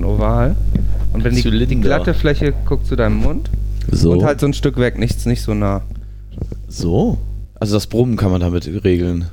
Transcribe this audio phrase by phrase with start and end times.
[0.00, 0.56] ein Oval.
[1.12, 3.50] Und wenn die, glatte Fläche guckt zu deinem Mund
[3.90, 4.12] So.
[4.12, 5.82] und halt so ein Stück weg, nichts nicht so nah.
[6.68, 7.18] so?
[7.54, 9.26] Also das Brummen kann man damit regeln.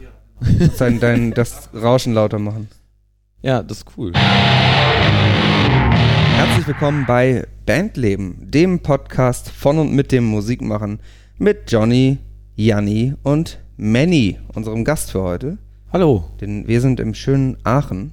[0.77, 2.67] Dein, dein, das Rauschen lauter machen.
[3.41, 4.11] Ja, das ist cool.
[6.35, 10.99] Herzlich willkommen bei Bandleben, dem Podcast von und mit dem Musikmachen
[11.37, 12.17] mit Johnny,
[12.55, 15.57] Janni und Manny, unserem Gast für heute.
[15.93, 16.25] Hallo.
[16.41, 18.11] Denn wir sind im schönen Aachen,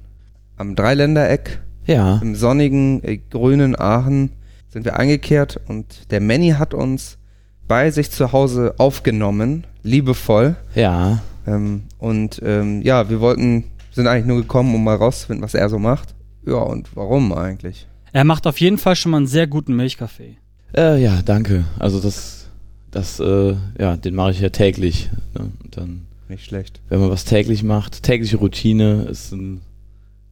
[0.57, 2.19] am Dreiländereck, Ja.
[2.21, 4.31] im sonnigen, äh, grünen Aachen
[4.69, 7.17] sind wir eingekehrt und der Manny hat uns
[7.67, 10.55] bei sich zu Hause aufgenommen, liebevoll.
[10.75, 11.21] Ja.
[11.47, 15.69] Ähm, und ähm, ja, wir wollten, sind eigentlich nur gekommen, um mal rauszufinden, was er
[15.69, 16.13] so macht.
[16.45, 17.87] Ja, und warum eigentlich?
[18.11, 20.37] Er macht auf jeden Fall schon mal einen sehr guten Milchkaffee.
[20.75, 21.65] Äh, ja, danke.
[21.79, 22.47] Also das,
[22.91, 25.09] das, äh, ja, den mache ich ja täglich.
[25.37, 25.51] Ne?
[25.63, 26.81] Und dann, Nicht schlecht.
[26.89, 29.61] wenn man was täglich macht, tägliche Routine ist ein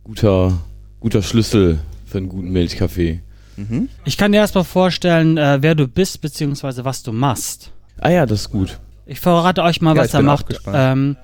[0.04, 0.60] guter,
[1.04, 3.22] guter Schlüssel für einen guten Milchkaffee.
[3.58, 3.90] Mhm.
[4.06, 7.72] Ich kann dir erstmal vorstellen, äh, wer du bist, beziehungsweise was du machst.
[8.00, 8.80] Ah ja, das ist gut.
[9.06, 10.62] Ich verrate euch mal, Ja, was ich er macht.
[10.66, 11.18] Ähm,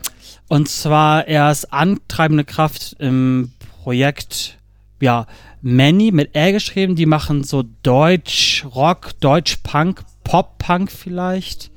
[0.49, 4.57] und zwar, er ist antreibende Kraft im Projekt,
[4.99, 5.27] ja,
[5.61, 6.97] Manny mit R geschrieben.
[6.97, 11.71] Die machen so Deutsch Rock, Deutsch Punk, Pop Punk vielleicht.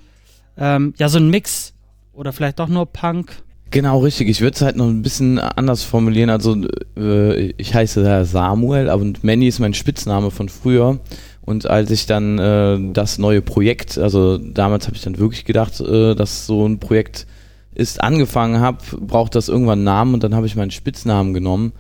[0.56, 1.73] Ähm, ja, so ein Mix.
[2.12, 3.45] Oder vielleicht doch nur Punk.
[3.73, 4.28] Genau, richtig.
[4.28, 6.28] Ich würde es halt noch ein bisschen anders formulieren.
[6.28, 6.56] Also
[6.95, 11.01] äh, ich heiße Samuel, und Manny ist mein Spitzname von früher.
[11.41, 15.81] Und als ich dann äh, das neue Projekt, also damals habe ich dann wirklich gedacht,
[15.81, 17.27] äh, dass so ein Projekt
[17.75, 21.73] ist, angefangen habe, braucht das irgendwann einen Namen und dann habe ich meinen Spitznamen genommen.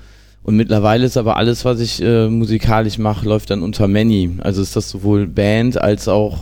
[0.42, 4.30] Und mittlerweile ist aber alles, was ich äh, musikalisch mache, läuft dann unter Manny.
[4.38, 6.38] Also ist das sowohl Band als auch,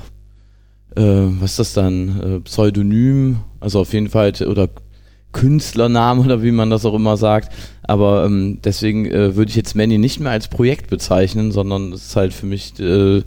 [0.94, 4.68] äh, was ist das dann, äh, Pseudonym, also auf jeden Fall, oder
[5.32, 7.52] Künstlernamen oder wie man das auch immer sagt.
[7.82, 12.06] Aber ähm, deswegen äh, würde ich jetzt Manny nicht mehr als Projekt bezeichnen, sondern es
[12.06, 13.22] ist halt für mich äh,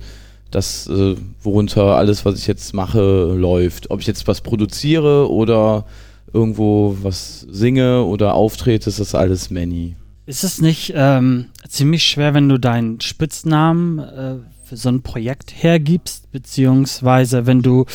[0.51, 3.91] das, äh, worunter alles, was ich jetzt mache, läuft.
[3.91, 5.85] Ob ich jetzt was produziere oder
[6.31, 9.95] irgendwo was singe oder auftrete, ist das alles Manny.
[10.25, 15.53] Ist es nicht ähm, ziemlich schwer, wenn du deinen Spitznamen äh, für so ein Projekt
[15.55, 17.85] hergibst, beziehungsweise wenn du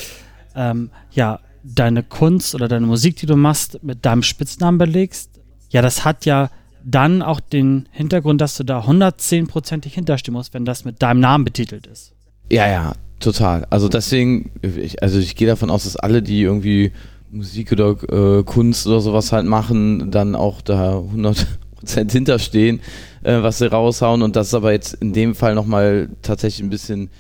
[0.54, 1.40] ähm, ja
[1.74, 5.30] deine Kunst oder deine Musik, die du machst, mit deinem Spitznamen belegst?
[5.70, 6.50] Ja, das hat ja
[6.84, 11.44] dann auch den Hintergrund, dass du da 110%ig hinterstehen musst, wenn das mit deinem Namen
[11.44, 12.12] betitelt ist.
[12.50, 13.66] Ja, ja, total.
[13.70, 16.92] Also deswegen, ich, also ich gehe davon aus, dass alle, die irgendwie
[17.30, 21.46] Musik oder äh, Kunst oder sowas halt machen, dann auch da 100%
[22.10, 22.80] hinterstehen,
[23.22, 24.22] äh, was sie raushauen.
[24.22, 27.10] Und das ist aber jetzt in dem Fall nochmal tatsächlich ein bisschen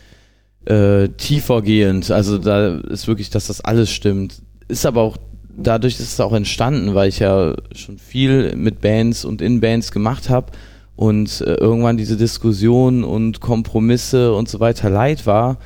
[0.68, 2.10] äh, tiefergehend.
[2.10, 4.42] Also da ist wirklich, dass das alles stimmt.
[4.68, 5.16] Ist aber auch,
[5.56, 9.92] dadurch ist es auch entstanden, weil ich ja schon viel mit Bands und in Bands
[9.92, 10.52] gemacht habe
[10.94, 15.58] und äh, irgendwann diese Diskussion und Kompromisse und so weiter leid war.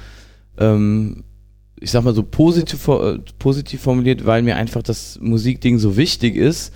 [0.57, 1.25] Ähm,
[1.81, 6.37] ich sag mal so positiv, äh, positiv formuliert, weil mir einfach das Musikding so wichtig
[6.37, 6.73] ist.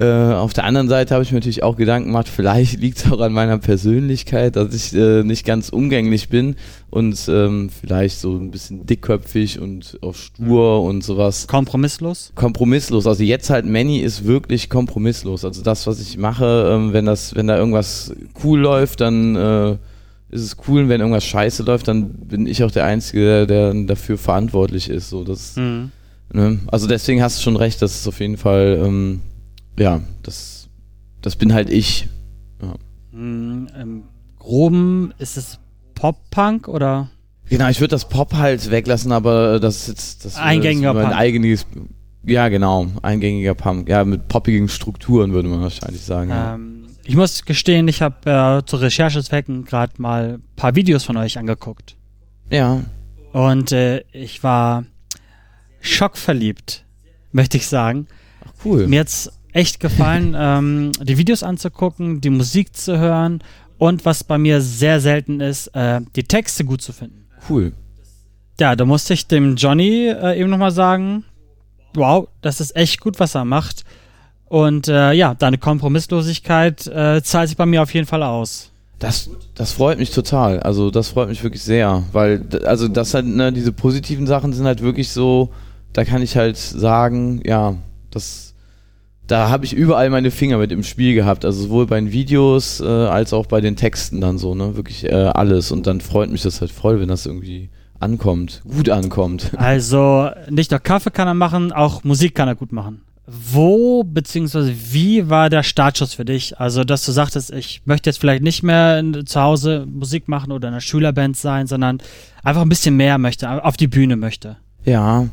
[0.00, 3.12] Äh, auf der anderen Seite habe ich mir natürlich auch Gedanken gemacht, vielleicht liegt es
[3.12, 6.56] auch an meiner Persönlichkeit, dass ich äh, nicht ganz umgänglich bin
[6.88, 12.32] und ähm, vielleicht so ein bisschen dickköpfig und auch stur und sowas Kompromisslos?
[12.34, 13.06] kompromisslos.
[13.06, 15.44] Also jetzt halt Manny ist wirklich kompromisslos.
[15.44, 19.72] Also das, was ich mache, ähm, wenn das, wenn da irgendwas cool läuft, dann äh,
[20.30, 20.84] ist es cool.
[20.84, 24.88] Und wenn irgendwas scheiße läuft, dann bin ich auch der Einzige, der, der dafür verantwortlich
[24.88, 25.10] ist.
[25.10, 25.90] So, das, Mhm.
[26.32, 26.58] ne?
[26.68, 29.20] Also deswegen hast du schon recht, das ist auf jeden Fall, ähm,
[29.80, 30.68] ja, das,
[31.22, 32.08] das bin halt ich.
[33.12, 34.02] Mhm, Im
[34.38, 35.58] Groben ist es
[35.94, 37.10] Pop-Punk oder?
[37.48, 41.16] Genau, ich würde das Pop halt weglassen, aber das ist jetzt das Eingängiger das Punk.
[41.16, 41.66] eigenes,
[42.24, 46.30] ja genau, eingängiger Punk, ja mit poppigen Strukturen würde man wahrscheinlich sagen.
[46.30, 46.54] ja.
[46.54, 51.16] Ähm, ich muss gestehen, ich habe äh, zu Recherchezwecken gerade mal ein paar Videos von
[51.16, 51.96] euch angeguckt.
[52.50, 52.84] ja.
[53.32, 54.84] Und äh, ich war
[55.80, 56.84] schockverliebt,
[57.30, 58.08] möchte ich sagen.
[58.44, 58.88] Ach, cool.
[58.88, 63.42] Mir hat's echt gefallen, ähm, die Videos anzugucken, die Musik zu hören
[63.78, 67.26] und was bei mir sehr selten ist, äh, die Texte gut zu finden.
[67.48, 67.72] Cool.
[68.58, 71.24] Ja, da musste ich dem Johnny äh, eben nochmal sagen,
[71.94, 73.84] wow, das ist echt gut, was er macht.
[74.44, 78.70] Und äh, ja, deine Kompromisslosigkeit äh, zahlt sich bei mir auf jeden Fall aus.
[78.98, 80.60] Das, das freut mich total.
[80.60, 84.66] Also das freut mich wirklich sehr, weil also das halt ne, diese positiven Sachen sind
[84.66, 85.50] halt wirklich so,
[85.94, 87.76] da kann ich halt sagen, ja,
[88.10, 88.49] das
[89.30, 92.80] da habe ich überall meine Finger mit im Spiel gehabt, also sowohl bei den Videos
[92.80, 96.30] äh, als auch bei den Texten dann so, ne, wirklich äh, alles und dann freut
[96.30, 99.52] mich das halt voll, wenn das irgendwie ankommt, gut ankommt.
[99.56, 103.02] Also nicht nur Kaffee kann er machen, auch Musik kann er gut machen.
[103.26, 106.58] wo beziehungsweise wie war der Startschuss für dich?
[106.58, 110.68] Also, dass du sagtest, ich möchte jetzt vielleicht nicht mehr zu Hause Musik machen oder
[110.68, 111.98] in einer Schülerband sein, sondern
[112.42, 114.56] einfach ein bisschen mehr möchte, auf die Bühne möchte.
[114.84, 115.28] Ja,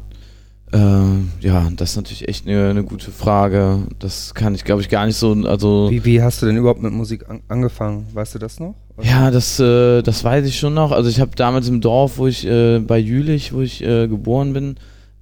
[0.73, 3.79] äh, ja, das ist natürlich echt eine, eine, gute Frage.
[3.99, 5.31] Das kann ich, glaube ich, gar nicht so.
[5.45, 8.07] Also wie, wie hast du denn überhaupt mit Musik an, angefangen?
[8.13, 8.75] Weißt du das noch?
[8.97, 9.07] Oder?
[9.07, 10.91] Ja, das, äh, das weiß ich schon noch.
[10.91, 14.51] Also ich habe damals im Dorf, wo ich äh, bei Jülich, wo ich äh, geboren
[14.51, 14.75] bin,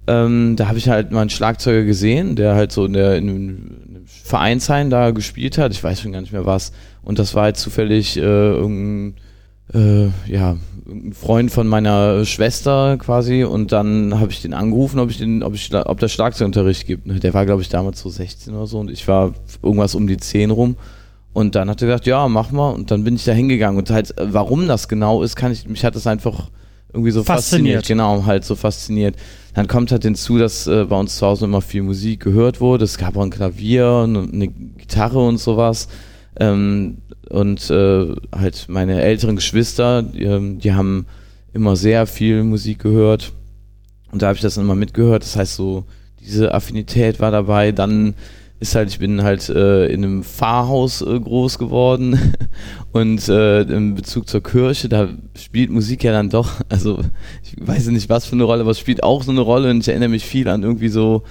[0.08, 3.28] ähm, da habe ich halt mal einen Schlagzeuger gesehen, der halt so in, der, in
[3.28, 3.76] einem
[4.06, 5.72] Vereinsheim da gespielt hat.
[5.72, 6.72] Ich weiß schon gar nicht mehr was.
[7.02, 9.14] Und das war halt zufällig äh, irgendein,
[9.74, 10.56] äh, ja,
[10.88, 13.44] ein Freund von meiner Schwester quasi.
[13.44, 17.22] Und dann habe ich den angerufen, ob ich den, ob ich, ob der Schlagzeugunterricht gibt.
[17.22, 20.16] Der war, glaube ich, damals so 16 oder so und ich war irgendwas um die
[20.16, 20.76] 10 rum.
[21.32, 22.70] Und dann hat er gesagt, ja, mach mal.
[22.70, 23.78] Und dann bin ich da hingegangen.
[23.78, 26.48] Und halt, warum das genau ist, kann ich, mich hat das einfach
[26.92, 27.76] irgendwie so fasziniert.
[27.76, 27.86] fasziniert.
[27.88, 29.16] Genau, halt so fasziniert.
[29.52, 32.84] Dann kommt halt hinzu, dass äh, bei uns zu Hause immer viel Musik gehört wurde.
[32.84, 35.88] Es gab auch ein Klavier und eine Gitarre und sowas.
[36.38, 36.98] Ähm,
[37.28, 41.06] und äh, halt meine älteren Geschwister, die, ähm, die, haben
[41.52, 43.32] immer sehr viel Musik gehört.
[44.12, 45.22] Und da habe ich das dann immer mitgehört.
[45.22, 45.84] Das heißt, so
[46.20, 47.72] diese Affinität war dabei.
[47.72, 48.14] Dann
[48.58, 52.32] ist halt, ich bin halt äh, in einem Pfarrhaus äh, groß geworden
[52.92, 57.00] und äh, in Bezug zur Kirche, da spielt Musik ja dann doch, also
[57.42, 59.80] ich weiß nicht was für eine Rolle, aber es spielt auch so eine Rolle und
[59.80, 61.22] ich erinnere mich viel an irgendwie so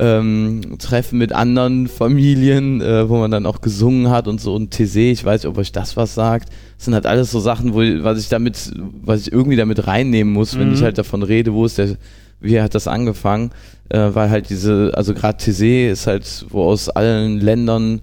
[0.00, 4.70] ähm, Treffen mit anderen Familien, äh, wo man dann auch gesungen hat und so und
[4.70, 6.48] TC, ich weiß nicht, ob euch das was sagt.
[6.76, 10.32] Das sind halt alles so Sachen, wo was ich damit, was ich irgendwie damit reinnehmen
[10.32, 10.60] muss, mhm.
[10.60, 11.96] wenn ich halt davon rede, wo ist der
[12.40, 13.50] wie hat das angefangen,
[13.90, 18.00] äh, weil halt diese, also gerade TC ist halt, wo aus allen Ländern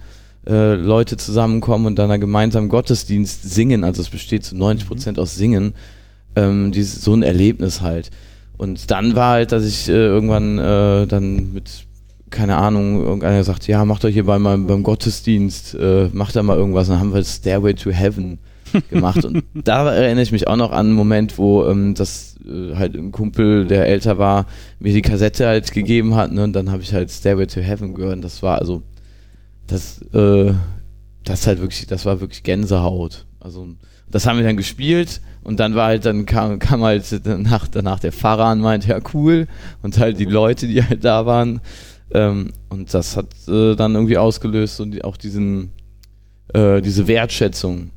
[0.47, 5.17] äh, Leute zusammenkommen und dann einen gemeinsamen Gottesdienst singen, also es besteht zu 90 Prozent
[5.17, 5.23] mhm.
[5.23, 5.73] aus Singen,
[6.35, 8.11] ähm, dieses, so ein Erlebnis halt.
[8.57, 11.86] Und dann war halt, dass ich äh, irgendwann äh, dann mit,
[12.29, 16.43] keine Ahnung, irgendeiner sagt, ja, macht euch hier bei meinem, beim Gottesdienst, äh, macht da
[16.43, 18.39] mal irgendwas, und dann haben wir Stairway to Heaven
[18.89, 19.23] gemacht.
[19.25, 22.95] Und da erinnere ich mich auch noch an einen Moment, wo ähm, das äh, halt
[22.95, 24.45] ein Kumpel, der älter war,
[24.79, 26.43] mir die Kassette halt gegeben hat, ne?
[26.43, 28.23] Und dann habe ich halt Stairway to Heaven gehört.
[28.23, 28.83] Das war also,
[29.67, 30.53] das, äh,
[31.23, 33.25] das halt wirklich, das war wirklich Gänsehaut.
[33.39, 33.67] Also,
[34.09, 37.99] das haben wir dann gespielt und dann war halt, dann kam, kam halt danach, danach
[37.99, 39.47] der Fahrer und meinte, ja cool,
[39.81, 41.61] und halt die Leute, die halt da waren.
[42.13, 45.71] Ähm, und das hat äh, dann irgendwie ausgelöst und auch diesen,
[46.53, 47.91] äh, diese Wertschätzung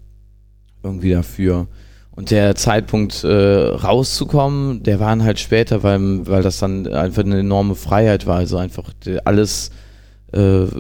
[0.83, 1.69] irgendwie dafür.
[2.13, 7.23] Und der Zeitpunkt äh, rauszukommen, der war dann halt später, weil, weil das dann einfach
[7.23, 8.37] eine enorme Freiheit war.
[8.37, 8.91] Also einfach
[9.25, 9.71] alles,
[10.33, 10.39] äh,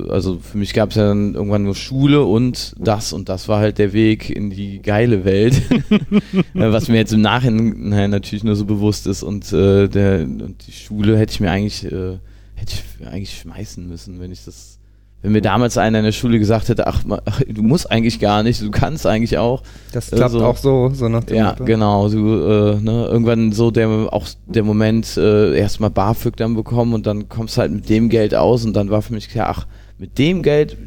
[0.08, 3.60] also für mich gab es ja dann irgendwann nur Schule und das und das war
[3.60, 5.54] halt der Weg in die geile Welt,
[5.90, 9.22] äh, was mir jetzt im Nachhinein natürlich nur so bewusst ist.
[9.22, 12.18] Und, äh, der, und die Schule hätte ich mir eigentlich, äh,
[12.60, 14.76] hätte ich eigentlich schmeißen müssen, wenn ich das
[15.22, 17.02] wenn mir damals einer in der Schule gesagt hätte, ach,
[17.46, 19.62] du musst eigentlich gar nicht, du kannst eigentlich auch.
[19.92, 21.66] Das klappt äh, auch so, so nach dem Ja, Motto.
[21.66, 22.08] genau.
[22.08, 27.06] Du, äh, ne, irgendwann so der auch der Moment, äh, erstmal BAföG dann bekommen und
[27.06, 29.66] dann kommst halt mit dem Geld aus und dann war für mich klar, ach,
[29.98, 30.78] mit dem Geld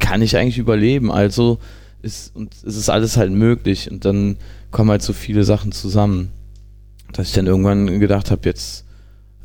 [0.00, 1.12] kann ich eigentlich überleben.
[1.12, 1.58] Also
[2.02, 4.36] ist und es ist alles halt möglich und dann
[4.72, 6.32] kommen halt so viele Sachen zusammen,
[7.12, 8.84] dass ich dann irgendwann gedacht habe, jetzt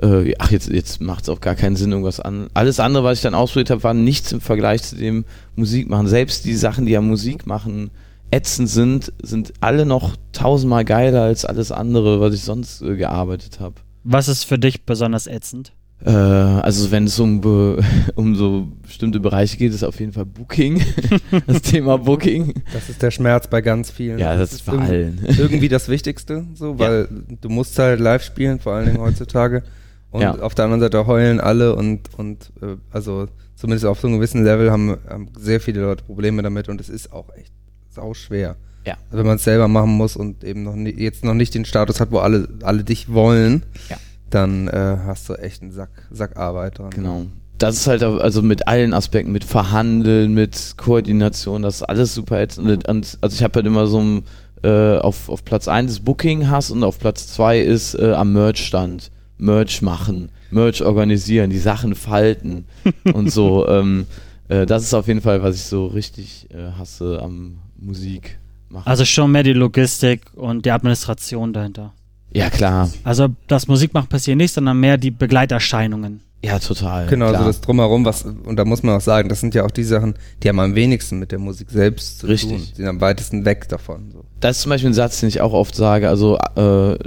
[0.01, 2.49] äh, ach, jetzt, jetzt macht es auch gar keinen Sinn, irgendwas an.
[2.53, 6.07] Alles andere, was ich dann ausprobiert habe, war nichts im Vergleich zu dem Musikmachen.
[6.07, 7.91] Selbst die Sachen, die am Musik machen
[8.31, 13.59] ätzend sind, sind alle noch tausendmal geiler als alles andere, was ich sonst äh, gearbeitet
[13.59, 13.75] habe.
[14.04, 15.73] Was ist für dich besonders ätzend?
[16.04, 17.42] Äh, also wenn es um,
[18.16, 20.81] um so bestimmte Bereiche geht, ist auf jeden Fall Booking.
[21.47, 22.54] das Thema Booking.
[22.73, 24.18] Das ist der Schmerz bei ganz vielen.
[24.18, 25.23] Ja, das, das ist bei allen.
[25.37, 27.35] Irgendwie das Wichtigste, so, weil ja.
[27.42, 29.63] du musst halt live spielen, vor allen Dingen heutzutage.
[30.11, 30.39] Und ja.
[30.39, 34.44] auf der anderen Seite heulen alle und, und äh, also zumindest auf so einem gewissen
[34.44, 37.53] Level haben, haben sehr viele Leute Probleme damit und es ist auch echt
[37.89, 38.57] sau schwer.
[38.85, 38.95] Ja.
[39.06, 41.65] Also wenn man es selber machen muss und eben noch nie, jetzt noch nicht den
[41.65, 43.97] Status hat, wo alle, alle dich wollen, ja.
[44.30, 46.89] dann äh, hast du echt einen Sack, Sack Arbeit dran.
[46.89, 47.25] Genau.
[47.57, 52.41] Das ist halt also mit allen Aspekten, mit Verhandeln, mit Koordination, das ist alles super
[52.41, 52.87] ätzend.
[52.87, 54.23] Und, also ich habe halt immer so ein,
[54.63, 59.11] äh, auf, auf Platz 1 Booking hast und auf Platz 2 ist äh, am Merch-Stand.
[59.42, 62.66] Merch machen, Merch organisieren, die Sachen falten
[63.14, 63.68] und so.
[63.68, 64.06] Ähm,
[64.48, 68.38] äh, das ist auf jeden Fall, was ich so richtig äh, hasse am Musik
[68.69, 68.88] machen.
[68.88, 71.94] Also schon mehr die Logistik und die Administration dahinter.
[72.33, 72.90] Ja, klar.
[73.04, 76.21] Also das Musikmachen passiert nicht, sondern mehr die Begleiterscheinungen.
[76.44, 77.07] Ja, total.
[77.07, 77.42] Genau, klar.
[77.42, 79.83] so das Drumherum, was, und da muss man auch sagen, das sind ja auch die
[79.83, 82.50] Sachen, die haben am wenigsten mit der Musik selbst zu Richtig.
[82.52, 82.68] tun.
[82.71, 84.12] Die sind am weitesten weg davon.
[84.12, 84.24] So.
[84.40, 86.10] Das ist zum Beispiel ein Satz, den ich auch oft sage.
[86.10, 86.98] Also äh,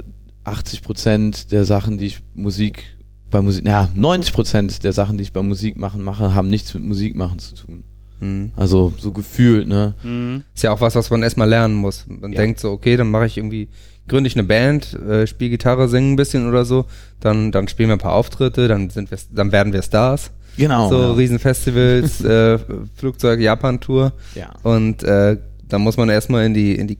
[0.45, 2.83] 80 Prozent der Sachen, die ich Musik
[3.31, 6.73] bei Musik, ja, 90 Prozent der Sachen, die ich bei Musik machen mache, haben nichts
[6.73, 7.83] mit Musik machen zu tun.
[8.19, 8.51] Mhm.
[8.55, 9.93] Also so gefühlt, ne?
[10.03, 10.43] Mhm.
[10.53, 12.05] Ist ja auch was, was man erstmal lernen muss.
[12.07, 12.39] Man ja.
[12.39, 13.67] denkt so, okay, dann mache ich irgendwie,
[14.07, 16.85] gründe ich eine Band, äh, spiele Gitarre, singe ein bisschen oder so,
[17.19, 20.31] dann, dann spielen wir ein paar Auftritte, dann sind wir, dann werden wir Stars.
[20.57, 20.89] Genau.
[20.89, 21.11] So ja.
[21.11, 22.59] Riesenfestivals, äh,
[22.95, 24.13] Flugzeug, Japan-Tour.
[24.35, 24.53] Ja.
[24.63, 25.37] Und äh,
[25.67, 26.99] da muss man erstmal in die, in die,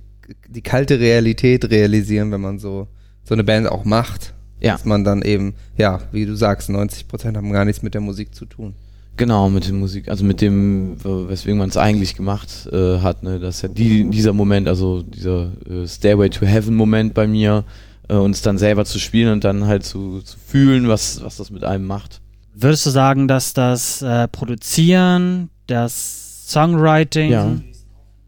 [0.49, 2.87] die kalte Realität realisieren, wenn man so,
[3.25, 4.33] so eine Band auch macht.
[4.61, 4.73] Ja.
[4.73, 8.01] Dass man dann eben, ja, wie du sagst, 90 Prozent haben gar nichts mit der
[8.01, 8.73] Musik zu tun.
[9.17, 13.39] Genau, mit der Musik, also mit dem, weswegen man es eigentlich gemacht äh, hat, ne,
[13.39, 17.63] dass ja die, dieser Moment, also dieser äh, Stairway to Heaven Moment bei mir,
[18.09, 21.49] äh, uns dann selber zu spielen und dann halt zu, zu fühlen, was, was das
[21.49, 22.21] mit einem macht.
[22.53, 27.57] Würdest du sagen, dass das äh, Produzieren, das Songwriting, ja.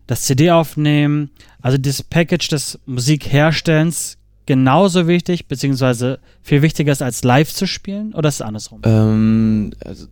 [0.08, 4.17] das CD aufnehmen, also das Package des Musikherstellens
[4.48, 8.82] genauso wichtig, beziehungsweise viel wichtiger ist, als live zu spielen, oder ist es andersrum?
[8.84, 10.08] Ähm, also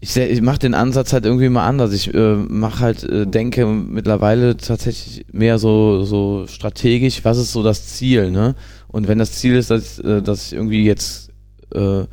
[0.00, 1.92] ich, ich mache den Ansatz halt irgendwie mal anders.
[1.92, 7.62] Ich äh, mache halt, äh, denke mittlerweile tatsächlich mehr so, so strategisch, was ist so
[7.62, 8.54] das Ziel, ne?
[8.88, 11.30] Und wenn das Ziel ist, dass, äh, dass ich irgendwie jetzt
[11.74, 12.04] äh,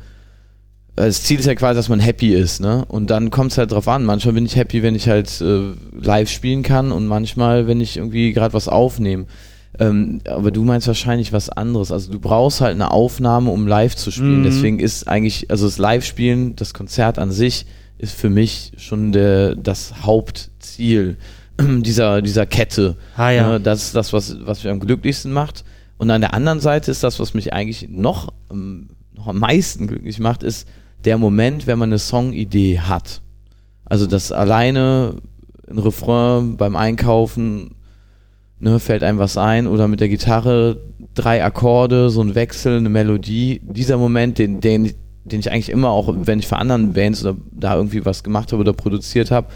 [0.94, 2.84] das Ziel ist ja quasi, dass man happy ist, ne?
[2.86, 4.04] Und dann kommt es halt drauf an.
[4.04, 7.96] Manchmal bin ich happy, wenn ich halt äh, live spielen kann und manchmal, wenn ich
[7.96, 9.26] irgendwie gerade was aufnehme.
[9.78, 11.92] Ähm, aber du meinst wahrscheinlich was anderes.
[11.92, 14.40] Also du brauchst halt eine Aufnahme, um live zu spielen.
[14.40, 14.44] Mhm.
[14.44, 17.66] Deswegen ist eigentlich, also das Live-Spielen, das Konzert an sich,
[17.98, 21.16] ist für mich schon der, das Hauptziel
[21.60, 22.96] dieser, dieser Kette.
[23.16, 23.48] Ah, ja.
[23.52, 23.60] Ne?
[23.60, 25.64] Das ist das, was, was mich am glücklichsten macht.
[25.96, 29.86] Und an der anderen Seite ist das, was mich eigentlich noch, ähm, noch am meisten
[29.86, 30.68] glücklich macht, ist,
[31.04, 33.22] der Moment, wenn man eine Songidee hat.
[33.84, 35.16] Also das alleine
[35.68, 37.76] ein Refrain beim Einkaufen,
[38.62, 40.80] ne, fällt einem was ein oder mit der Gitarre
[41.14, 43.60] drei Akkorde, so ein Wechsel, eine Melodie.
[43.64, 44.92] Dieser Moment, den, den,
[45.24, 48.52] den ich eigentlich immer auch, wenn ich für anderen Bands oder da irgendwie was gemacht
[48.52, 49.48] habe oder produziert habe,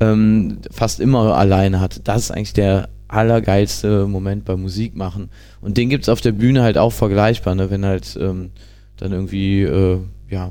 [0.00, 2.00] ähm, fast immer alleine hatte.
[2.00, 5.30] Das ist eigentlich der allergeilste Moment beim Musik machen.
[5.60, 7.70] Und den gibt es auf der Bühne halt auch vergleichbar, ne?
[7.70, 8.50] wenn halt ähm,
[8.96, 9.98] dann irgendwie, äh,
[10.28, 10.50] ja,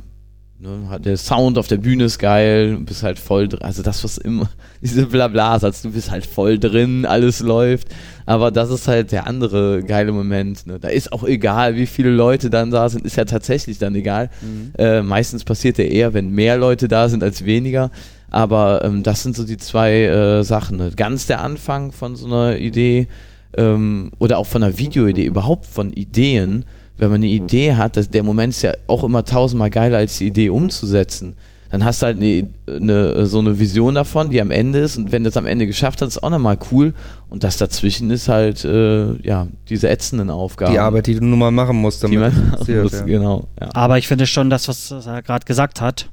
[0.60, 3.62] Ne, der Sound auf der Bühne ist geil, du bist halt voll drin.
[3.62, 4.50] Also das, was immer,
[4.82, 7.90] diese Blabla-Satz, du bist halt voll drin, alles läuft.
[8.26, 10.66] Aber das ist halt der andere geile Moment.
[10.66, 10.80] Ne?
[10.80, 14.32] Da ist auch egal, wie viele Leute dann da sind, ist ja tatsächlich dann egal.
[14.42, 14.72] Mhm.
[14.80, 17.92] Äh, meistens passiert ja eher, wenn mehr Leute da sind als weniger.
[18.32, 20.78] Aber ähm, das sind so die zwei äh, Sachen.
[20.78, 20.92] Ne?
[20.96, 23.08] Ganz der Anfang von so einer Idee
[23.56, 26.66] ähm, oder auch von einer Videoidee, überhaupt von Ideen
[26.98, 30.18] wenn man eine Idee hat, dass der Moment ist ja auch immer tausendmal geiler, als
[30.18, 31.36] die Idee umzusetzen.
[31.70, 35.12] Dann hast du halt eine, eine, so eine Vision davon, die am Ende ist und
[35.12, 36.94] wenn du das am Ende geschafft hast, ist auch nochmal cool.
[37.30, 40.72] Und das dazwischen ist halt, äh, ja, diese ätzenden Aufgaben.
[40.72, 43.02] Die Arbeit, die du nun mal machen musst, damit die man passiert, muss, ja.
[43.02, 43.48] genau.
[43.60, 43.70] Ja.
[43.74, 46.10] Aber ich finde schon, das, was er gerade gesagt hat,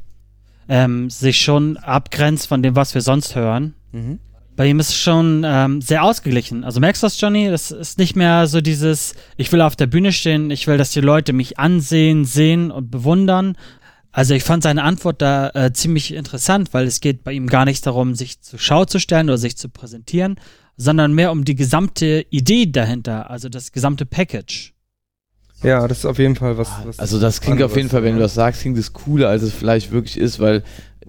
[0.68, 3.74] ähm, sich schon abgrenzt von dem, was wir sonst hören.
[3.92, 4.18] Mhm
[4.56, 6.64] bei ihm ist es schon ähm, sehr ausgeglichen.
[6.64, 7.48] Also merkst du das, Johnny?
[7.48, 10.90] Das ist nicht mehr so dieses, ich will auf der Bühne stehen, ich will, dass
[10.90, 13.56] die Leute mich ansehen, sehen und bewundern.
[14.12, 17.64] Also ich fand seine Antwort da äh, ziemlich interessant, weil es geht bei ihm gar
[17.64, 20.36] nicht darum, sich zur Schau zu stellen oder sich zu präsentieren,
[20.76, 24.72] sondern mehr um die gesamte Idee dahinter, also das gesamte Package.
[25.64, 26.70] Ja, das ist auf jeden Fall was.
[26.84, 29.42] was also das klingt auf jeden Fall, wenn du das sagst, klingt es cooler, als
[29.42, 30.62] es vielleicht wirklich ist, weil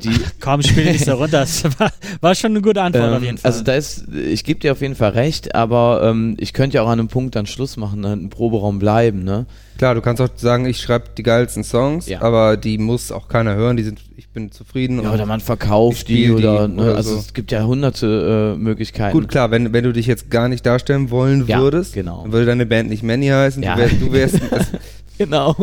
[0.03, 1.39] die komm, spiel nicht so runter.
[1.39, 3.51] Das war, war, schon eine gute Antwort ähm, auf jeden Fall.
[3.51, 6.83] Also da ist, ich gebe dir auf jeden Fall recht, aber ähm, ich könnte ja
[6.83, 9.45] auch an einem Punkt dann Schluss machen, dann im Proberaum bleiben, ne?
[9.77, 12.21] Klar, du kannst auch sagen, ich schreibe die geilsten Songs, ja.
[12.21, 15.03] aber die muss auch keiner hören, die sind, ich bin zufrieden.
[15.03, 17.19] Ja, oder man verkauft die oder, die ne, oder also so.
[17.19, 19.17] es gibt ja hunderte äh, Möglichkeiten.
[19.17, 22.21] Gut, klar, wenn, wenn du dich jetzt gar nicht darstellen wollen ja, würdest, genau.
[22.23, 23.75] dann würde deine Band nicht Manny heißen, ja.
[23.75, 24.71] du wärst, du wärst
[25.17, 25.55] Genau.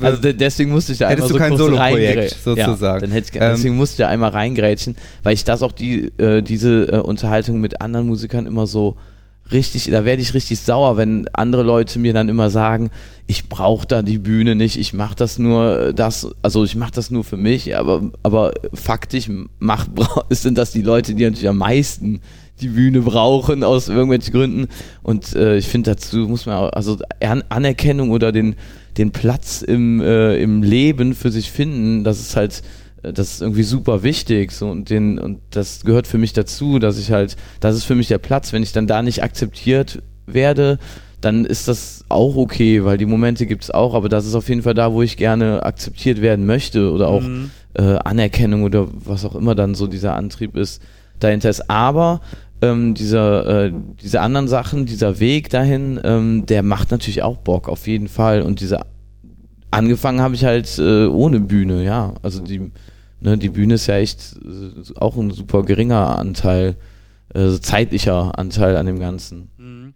[0.00, 2.80] also deswegen musste ich da einmal so du kein Solo-Projekt sozusagen.
[2.80, 5.72] Ja, dann hätte ich, ähm, deswegen musste ich da einmal reingrätschen, weil ich das auch
[5.72, 8.96] die äh, diese äh, Unterhaltung mit anderen Musikern immer so
[9.50, 12.90] richtig, da werde ich richtig sauer, wenn andere Leute mir dann immer sagen,
[13.26, 16.92] ich brauche da die Bühne nicht, ich mache das nur äh, das, also ich mache
[16.92, 19.90] das nur für mich, aber aber faktisch macht
[20.30, 22.20] sind das die Leute, die natürlich am meisten
[22.60, 24.68] die Bühne brauchen aus irgendwelchen Gründen.
[25.02, 28.56] Und äh, ich finde, dazu muss man auch, also An Anerkennung oder den,
[28.96, 32.62] den Platz im, äh, im Leben für sich finden, das ist halt,
[33.02, 34.52] äh, das ist irgendwie super wichtig.
[34.52, 37.94] So, und, den, und das gehört für mich dazu, dass ich halt, das ist für
[37.94, 38.52] mich der Platz.
[38.52, 40.78] Wenn ich dann da nicht akzeptiert werde,
[41.20, 44.48] dann ist das auch okay, weil die Momente gibt es auch, aber das ist auf
[44.48, 47.50] jeden Fall da, wo ich gerne akzeptiert werden möchte oder auch mhm.
[47.74, 50.80] äh, Anerkennung oder was auch immer dann so dieser Antrieb ist,
[51.18, 51.68] dahinter ist.
[51.68, 52.20] Aber
[52.62, 53.72] ähm, dieser, äh,
[54.02, 58.42] diese anderen Sachen, dieser Weg dahin, ähm, der macht natürlich auch Bock, auf jeden Fall.
[58.42, 58.80] Und diese
[59.70, 62.14] angefangen habe ich halt äh, ohne Bühne, ja.
[62.22, 62.72] Also die,
[63.20, 66.76] ne, die Bühne ist ja echt äh, auch ein super geringer Anteil,
[67.34, 69.50] äh, zeitlicher Anteil an dem Ganzen.
[69.56, 69.94] Mhm.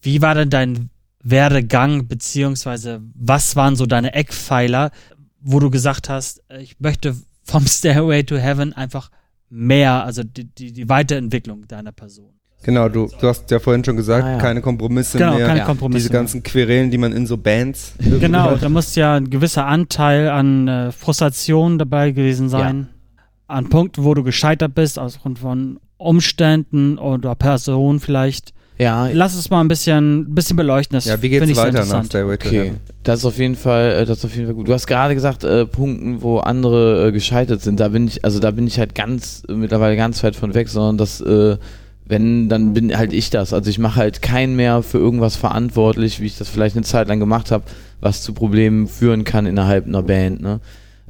[0.00, 0.90] Wie war denn dein
[1.22, 4.92] Werdegang, beziehungsweise was waren so deine Eckpfeiler,
[5.40, 9.10] wo du gesagt hast, äh, ich möchte vom Stairway to Heaven einfach
[9.56, 12.30] mehr, also die, die, die Weiterentwicklung deiner Person?
[12.62, 14.38] Genau, du, du hast ja vorhin schon gesagt, ah, ja.
[14.38, 15.46] keine Kompromisse genau, mehr.
[15.46, 17.94] Keine Kompromisse Diese ganzen Querelen, die man in so Bands.
[17.98, 18.62] Genau, hat.
[18.62, 22.88] da muss ja ein gewisser Anteil an äh, Frustration dabei gewesen sein.
[22.88, 23.22] Ja.
[23.48, 28.52] An Punkten, wo du gescheitert bist, aufgrund von Umständen oder Personen vielleicht.
[28.78, 29.08] Ja.
[29.12, 30.96] Lass es mal ein bisschen, bisschen beleuchten.
[30.96, 32.72] Das ja, wie geht's weiter nach Stairway to okay.
[33.02, 34.68] Das ist auf jeden Fall, äh, das ist auf jeden Fall gut.
[34.68, 37.80] Du hast gerade gesagt, äh, Punkten, wo andere äh, gescheitert sind.
[37.80, 40.98] Da bin ich, also da bin ich halt ganz mittlerweile ganz weit von weg, sondern
[40.98, 41.56] das, äh,
[42.04, 43.52] wenn, dann bin halt ich das.
[43.52, 47.08] Also ich mache halt keinen mehr für irgendwas verantwortlich, wie ich das vielleicht eine Zeit
[47.08, 47.64] lang gemacht habe,
[48.00, 50.42] was zu Problemen führen kann innerhalb einer Band.
[50.42, 50.60] Ne?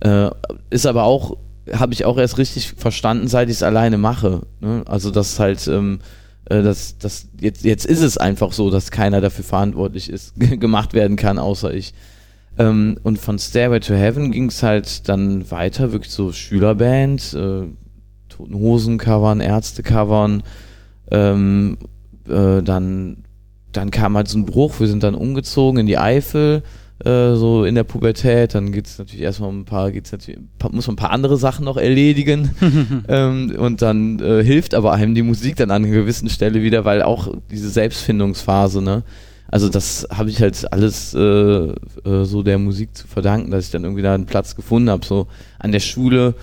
[0.01, 0.31] Äh,
[0.71, 1.37] ist aber auch,
[1.73, 4.43] habe ich auch erst richtig verstanden, seit ich es alleine mache.
[4.61, 4.85] Ne?
[4.87, 9.21] Also das halt ähm, äh, das, das, jetzt, jetzt ist es einfach so, dass keiner
[9.21, 11.93] dafür verantwortlich ist, gemacht werden kann, außer ich.
[12.59, 17.67] Ähm, und von Stairway to Heaven ging es halt dann weiter, wirklich so Schülerband, äh,
[18.29, 20.43] Toten Hosen covern, Ärzte covern,
[21.11, 21.79] ähm,
[22.29, 23.25] äh, dann,
[23.73, 26.63] dann kam halt so ein Bruch, wir sind dann umgezogen in die Eifel,
[27.05, 30.41] äh, so in der Pubertät, dann geht es natürlich erstmal um ein paar, geht's natürlich,
[30.71, 32.51] muss man ein paar andere Sachen noch erledigen.
[33.09, 36.85] Ähm, und dann äh, hilft aber einem die Musik dann an einer gewissen Stelle wieder,
[36.85, 39.05] weil auch diese Selbstfindungsphase, ne,
[39.49, 41.75] also das habe ich halt alles äh, äh,
[42.25, 45.29] so der Musik zu verdanken, dass ich dann irgendwie da einen Platz gefunden habe, so
[45.59, 46.35] an der Schule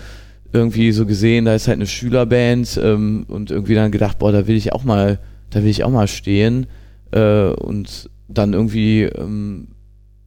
[0.52, 4.46] irgendwie so gesehen, da ist halt eine Schülerband ähm, und irgendwie dann gedacht, boah, da
[4.46, 5.18] will ich auch mal,
[5.50, 6.66] da will ich auch mal stehen
[7.10, 9.68] äh, und dann irgendwie ähm,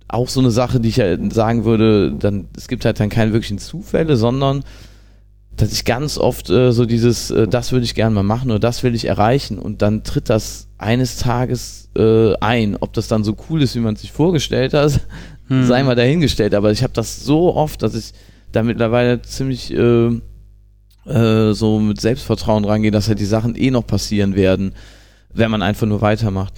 [0.08, 3.34] auch so eine Sache, die ich halt sagen würde, dann, es gibt halt dann keine
[3.34, 4.64] wirklichen Zufälle, sondern
[5.58, 8.60] dass ich ganz oft äh, so dieses, äh, das würde ich gerne mal machen oder
[8.60, 12.78] das will ich erreichen und dann tritt das eines Tages äh, ein.
[12.80, 15.02] Ob das dann so cool ist, wie man sich vorgestellt hat,
[15.48, 15.66] hm.
[15.66, 16.54] sei mal dahingestellt.
[16.54, 18.14] Aber ich habe das so oft, dass ich
[18.52, 20.10] da mittlerweile ziemlich äh,
[21.06, 24.74] äh, so mit Selbstvertrauen rangehe, dass halt die Sachen eh noch passieren werden
[25.38, 26.54] wenn man einfach nur weitermacht.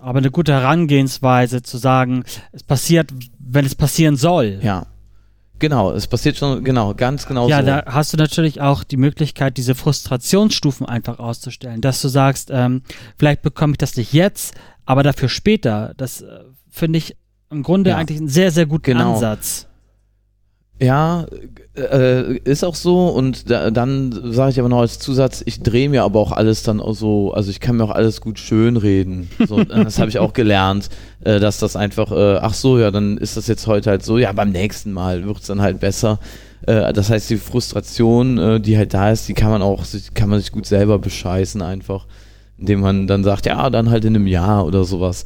[0.00, 4.60] Aber eine gute Herangehensweise zu sagen, es passiert, wenn es passieren soll.
[4.62, 4.86] Ja.
[5.60, 7.66] Genau, es passiert schon, genau, ganz genau ja, so.
[7.66, 12.50] Ja, da hast du natürlich auch die Möglichkeit, diese Frustrationsstufen einfach auszustellen, dass du sagst,
[12.52, 12.82] ähm,
[13.16, 15.94] vielleicht bekomme ich das nicht jetzt, aber dafür später.
[15.96, 17.16] Das äh, finde ich
[17.50, 17.96] im Grunde ja.
[17.96, 19.14] eigentlich einen sehr, sehr guten genau.
[19.14, 19.68] Ansatz.
[20.84, 21.26] Ja,
[21.76, 25.88] äh, ist auch so und da, dann sage ich aber noch als Zusatz, ich drehe
[25.88, 28.76] mir aber auch alles dann auch so, also ich kann mir auch alles gut schön
[28.76, 29.30] reden.
[29.48, 30.90] So, das habe ich auch gelernt,
[31.24, 34.18] äh, dass das einfach, äh, ach so, ja, dann ist das jetzt heute halt so,
[34.18, 36.18] ja, beim nächsten Mal wird es dann halt besser.
[36.66, 40.28] Äh, das heißt, die Frustration, äh, die halt da ist, die kann man auch, kann
[40.28, 42.06] man sich gut selber bescheißen einfach,
[42.58, 45.24] indem man dann sagt, ja, dann halt in einem Jahr oder sowas.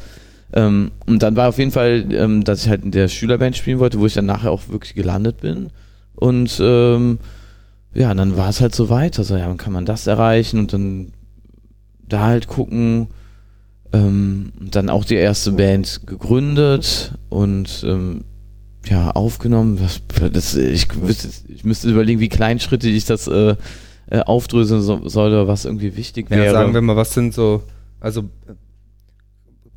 [0.52, 3.78] Ähm, und dann war auf jeden Fall, ähm, dass ich halt in der Schülerband spielen
[3.78, 5.70] wollte, wo ich dann nachher auch wirklich gelandet bin.
[6.14, 7.18] Und ähm,
[7.94, 9.18] ja, dann war es halt so weit.
[9.18, 11.12] Also ja, kann man das erreichen und dann
[12.08, 13.08] da halt gucken.
[13.92, 18.24] Ähm, und dann auch die erste Band gegründet und ähm,
[18.86, 19.80] ja, aufgenommen.
[19.80, 20.88] Was, das, ich,
[21.48, 23.56] ich müsste überlegen, wie Kleinschritte ich das äh,
[24.10, 26.46] äh, aufdröseln so, soll oder was irgendwie wichtig wäre.
[26.46, 27.62] Ja, sagen wir mal, was sind so,
[28.00, 28.24] also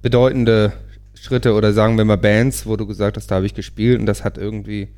[0.01, 0.73] bedeutende
[1.13, 4.05] Schritte oder sagen wir mal Bands, wo du gesagt hast, da habe ich gespielt und
[4.05, 4.89] das hat irgendwie,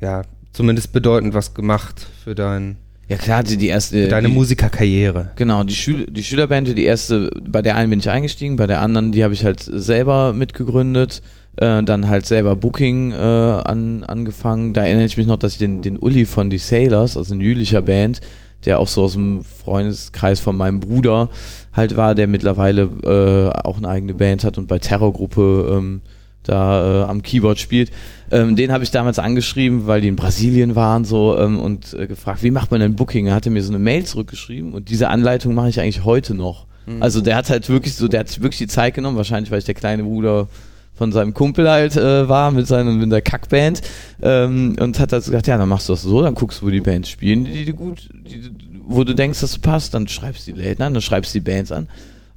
[0.00, 0.22] ja,
[0.52, 2.76] zumindest bedeutend was gemacht für dein
[3.08, 4.08] ja klar, die, die erste.
[4.08, 5.30] Deine die, Musikerkarriere.
[5.36, 8.80] Genau, die, Schül die Schülerband, die erste, bei der einen bin ich eingestiegen, bei der
[8.80, 11.22] anderen, die habe ich halt selber mitgegründet,
[11.56, 14.74] äh, dann halt selber Booking äh, an, angefangen.
[14.74, 17.40] Da erinnere ich mich noch, dass ich den, den Uli von die Sailors, also ein
[17.40, 18.20] jülicher Band,
[18.64, 21.30] der auch so aus dem Freundeskreis von meinem Bruder
[21.76, 26.00] halt war, der mittlerweile äh, auch eine eigene Band hat und bei Terrorgruppe ähm,
[26.42, 27.90] da äh, am Keyboard spielt.
[28.30, 32.06] Ähm, den habe ich damals angeschrieben, weil die in Brasilien waren so ähm, und äh,
[32.06, 33.26] gefragt, wie macht man denn Booking?
[33.26, 36.66] Er hatte mir so eine Mail zurückgeschrieben und diese Anleitung mache ich eigentlich heute noch.
[36.86, 37.02] Mhm.
[37.02, 39.64] Also der hat halt wirklich so, der hat wirklich die Zeit genommen, wahrscheinlich weil ich
[39.64, 40.48] der kleine Bruder
[40.94, 43.82] von seinem Kumpel halt äh, war mit seiner mit der Kackband
[44.22, 46.70] ähm, und hat halt gesagt, ja, dann machst du das so, dann guckst du, wo
[46.70, 48.50] die Bands spielen, die, die gut, die,
[48.86, 51.40] wo du denkst, dass du passt, dann schreibst du die Läden an, dann schreibst du
[51.40, 51.88] die Bands an.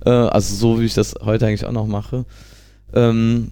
[0.05, 2.25] Äh, also so, wie ich das heute eigentlich auch noch mache.
[2.93, 3.51] Ähm,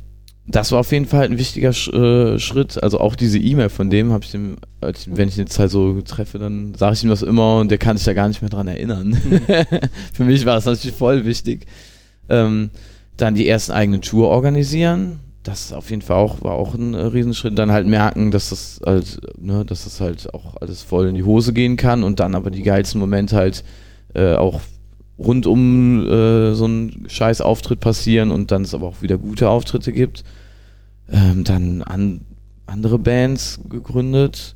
[0.49, 2.81] das war auf jeden Fall ein wichtiger Sch äh, Schritt.
[2.81, 6.01] Also auch diese E-Mail von dem habe ich dem, wenn ich ihn jetzt halt so
[6.01, 8.49] treffe, dann sage ich ihm das immer und der kann sich da gar nicht mehr
[8.49, 9.09] dran erinnern.
[9.09, 9.41] Mhm.
[10.13, 11.67] Für mich war das natürlich voll wichtig.
[12.29, 12.69] Ähm,
[13.17, 15.19] dann die ersten eigenen Tour organisieren.
[15.47, 17.57] Das auf jeden Fall auch, war auch ein äh, Riesenschritt.
[17.57, 21.23] Dann halt merken, dass das halt, ne, dass das halt auch alles voll in die
[21.23, 23.63] Hose gehen kann und dann aber die geilsten Momente halt
[24.13, 24.59] äh, auch
[25.17, 29.49] rund um äh, so einen scheiß Auftritt passieren und dann es aber auch wieder gute
[29.49, 30.23] Auftritte gibt.
[31.09, 32.21] Ähm, dann an,
[32.65, 34.55] andere Bands gegründet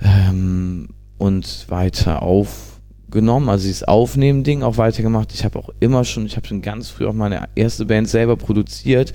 [0.00, 5.34] ähm, und weiter aufgenommen, also dieses Aufnehmen-Ding auch weitergemacht.
[5.34, 8.36] Ich habe auch immer schon, ich habe schon ganz früh auch meine erste Band selber
[8.36, 9.12] produziert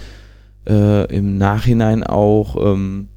[0.67, 3.07] äh, im Nachhinein auch, ähm,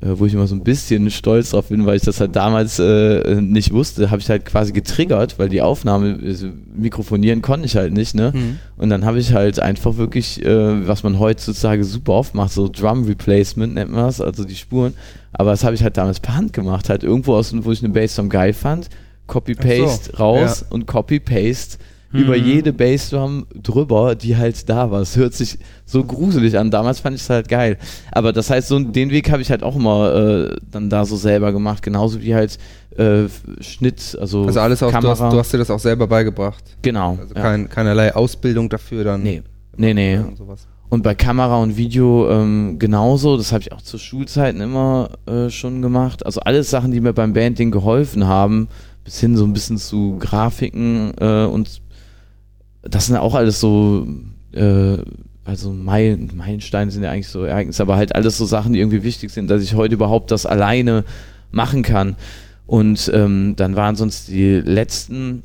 [0.00, 2.78] äh, wo ich immer so ein bisschen stolz drauf bin, weil ich das halt damals
[2.78, 7.76] äh, nicht wusste, habe ich halt quasi getriggert, weil die Aufnahme, also mikrofonieren konnte ich
[7.76, 8.32] halt nicht, ne?
[8.34, 8.58] Mhm.
[8.76, 12.68] Und dann habe ich halt einfach wirklich, äh, was man heutzutage super oft macht, so
[12.68, 14.94] Drum Replacement nennt man das, also die Spuren.
[15.32, 17.92] Aber das habe ich halt damals per Hand gemacht, halt irgendwo aus, wo ich eine
[17.92, 18.88] Bassdrum geil fand,
[19.28, 20.66] Copy-Paste so, raus ja.
[20.74, 21.78] und Copy-Paste
[22.12, 22.44] über mhm.
[22.44, 25.00] jede Bassdrum drüber, die halt da war.
[25.00, 26.70] Es hört sich so gruselig an.
[26.70, 27.78] Damals fand ich es halt geil.
[28.10, 31.16] Aber das heißt, so den Weg habe ich halt auch immer äh, dann da so
[31.16, 31.82] selber gemacht.
[31.82, 32.58] Genauso wie halt
[32.96, 33.24] äh,
[33.60, 36.62] Schnitt, also Also alles auch, du hast, du hast, dir das auch selber beigebracht.
[36.82, 37.18] Genau.
[37.20, 39.22] Also kein, keinerlei Ausbildung dafür dann.
[39.22, 39.42] Nee.
[39.76, 40.18] Nee, nee.
[40.18, 40.38] Und,
[40.90, 43.38] und bei Kamera und Video ähm, genauso.
[43.38, 46.26] Das habe ich auch zu Schulzeiten immer äh, schon gemacht.
[46.26, 48.68] Also alles Sachen, die mir beim Banding geholfen haben,
[49.02, 51.80] bis hin so ein bisschen zu Grafiken äh, und
[52.82, 54.06] das sind auch alles so,
[54.52, 54.98] äh,
[55.44, 59.02] also Meilen, Meilensteine sind ja eigentlich so Ereignisse, aber halt alles so Sachen, die irgendwie
[59.02, 61.04] wichtig sind, dass ich heute überhaupt das alleine
[61.50, 62.16] machen kann.
[62.66, 65.42] Und ähm, dann waren sonst die letzten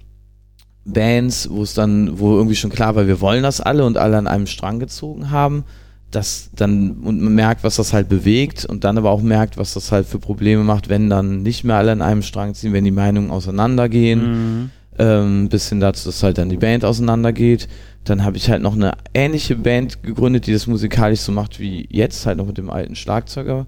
[0.86, 4.18] Bands, wo es dann, wo irgendwie schon klar war, wir wollen das alle und alle
[4.18, 5.64] an einem Strang gezogen haben,
[6.12, 9.74] dass dann und man merkt, was das halt bewegt und dann aber auch merkt, was
[9.74, 12.86] das halt für Probleme macht, wenn dann nicht mehr alle an einem Strang ziehen, wenn
[12.86, 14.22] die Meinungen auseinandergehen.
[14.62, 17.68] Mhm ähm, bis hin dazu, dass halt dann die Band auseinandergeht.
[18.04, 21.88] Dann habe ich halt noch eine ähnliche Band gegründet, die das musikalisch so macht wie
[21.92, 23.68] jetzt, halt noch mit dem alten Schlagzeuger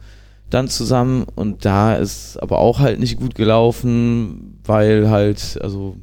[0.50, 1.26] dann zusammen.
[1.36, 5.98] Und da ist aber auch halt nicht gut gelaufen, weil halt, also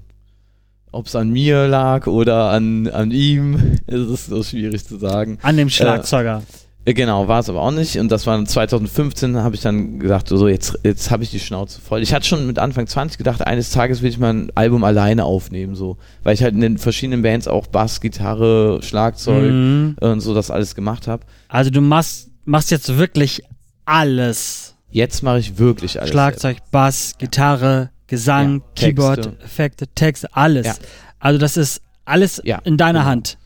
[0.93, 5.39] ob es an mir lag oder an, an ihm, ist es so schwierig zu sagen.
[5.43, 6.39] An dem Schlagzeuger.
[6.39, 7.99] Äh, äh, genau, war es aber auch nicht.
[7.99, 11.81] Und das war 2015, habe ich dann gesagt, so jetzt, jetzt habe ich die Schnauze
[11.81, 12.03] voll.
[12.03, 15.25] Ich hatte schon mit Anfang 20 gedacht, eines Tages will ich mal ein Album alleine
[15.25, 15.97] aufnehmen, so.
[16.23, 19.97] Weil ich halt in den verschiedenen Bands auch Bass, Gitarre, Schlagzeug mhm.
[20.01, 21.25] und so das alles gemacht habe.
[21.49, 23.43] Also du machst, machst jetzt wirklich
[23.85, 24.77] alles.
[24.91, 26.11] Jetzt mache ich wirklich alles.
[26.11, 30.67] Schlagzeug, Bass, Gitarre, Gesang, ja, Keyboard, Effekte, Text, alles.
[30.67, 30.75] Ja.
[31.19, 32.59] Also das ist alles ja.
[32.65, 33.11] in deiner genau.
[33.11, 33.39] Hand.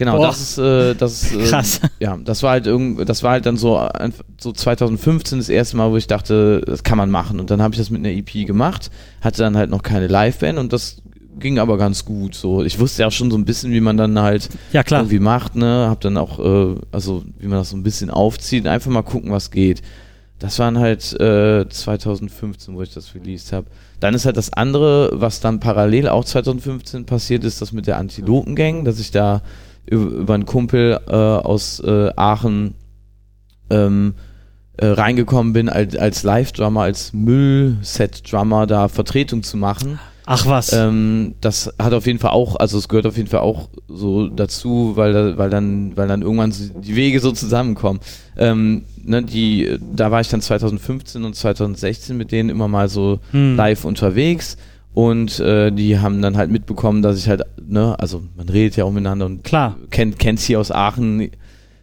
[0.00, 0.28] Genau, Boah.
[0.28, 1.78] das ist, äh, das äh, Krass.
[2.00, 3.86] ja, das war halt irgend, das war halt dann so,
[4.40, 7.38] so 2015 das erste Mal, wo ich dachte, das kann man machen.
[7.38, 10.58] Und dann habe ich das mit einer EP gemacht, hatte dann halt noch keine Liveband
[10.58, 11.02] und das
[11.38, 12.34] ging aber ganz gut.
[12.34, 15.18] So, ich wusste ja auch schon so ein bisschen, wie man dann halt ja, irgendwie
[15.18, 18.90] macht, ne, hab dann auch, äh, also wie man das so ein bisschen aufzieht, einfach
[18.90, 19.82] mal gucken, was geht.
[20.38, 23.66] Das waren halt äh, 2015, wo ich das released habe.
[24.00, 27.98] Dann ist halt das andere, was dann parallel auch 2015 passiert ist, das mit der
[27.98, 29.42] Antilopen-Gang, dass ich da
[29.90, 32.74] über, einen Kumpel äh, aus äh, Aachen
[33.70, 34.14] ähm,
[34.76, 39.98] äh, reingekommen bin, als, als Live-Drummer, als Müll-Set-Drummer da Vertretung zu machen.
[40.32, 40.72] Ach was.
[40.72, 44.28] Ähm, das hat auf jeden Fall auch, also es gehört auf jeden Fall auch so
[44.28, 47.98] dazu, weil, weil, dann, weil dann irgendwann die Wege so zusammenkommen.
[48.36, 53.18] Ähm, ne, die, da war ich dann 2015 und 2016 mit denen immer mal so
[53.32, 53.56] hm.
[53.56, 54.56] live unterwegs
[54.92, 58.84] und äh, die haben dann halt mitbekommen, dass ich halt, ne, also man redet ja
[58.84, 59.76] auch miteinander und Klar.
[59.90, 61.30] kennt kennt's hier aus Aachen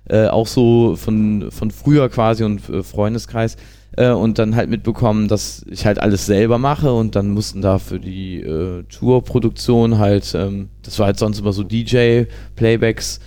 [0.10, 3.58] äh, auch so von, von früher quasi und äh, Freundeskreis.
[3.96, 7.80] Äh, und dann halt mitbekommen, dass ich halt alles selber mache und dann mussten da
[7.80, 13.20] für die äh, Tourproduktion halt, ähm, das war halt sonst immer so DJ-Playbacks,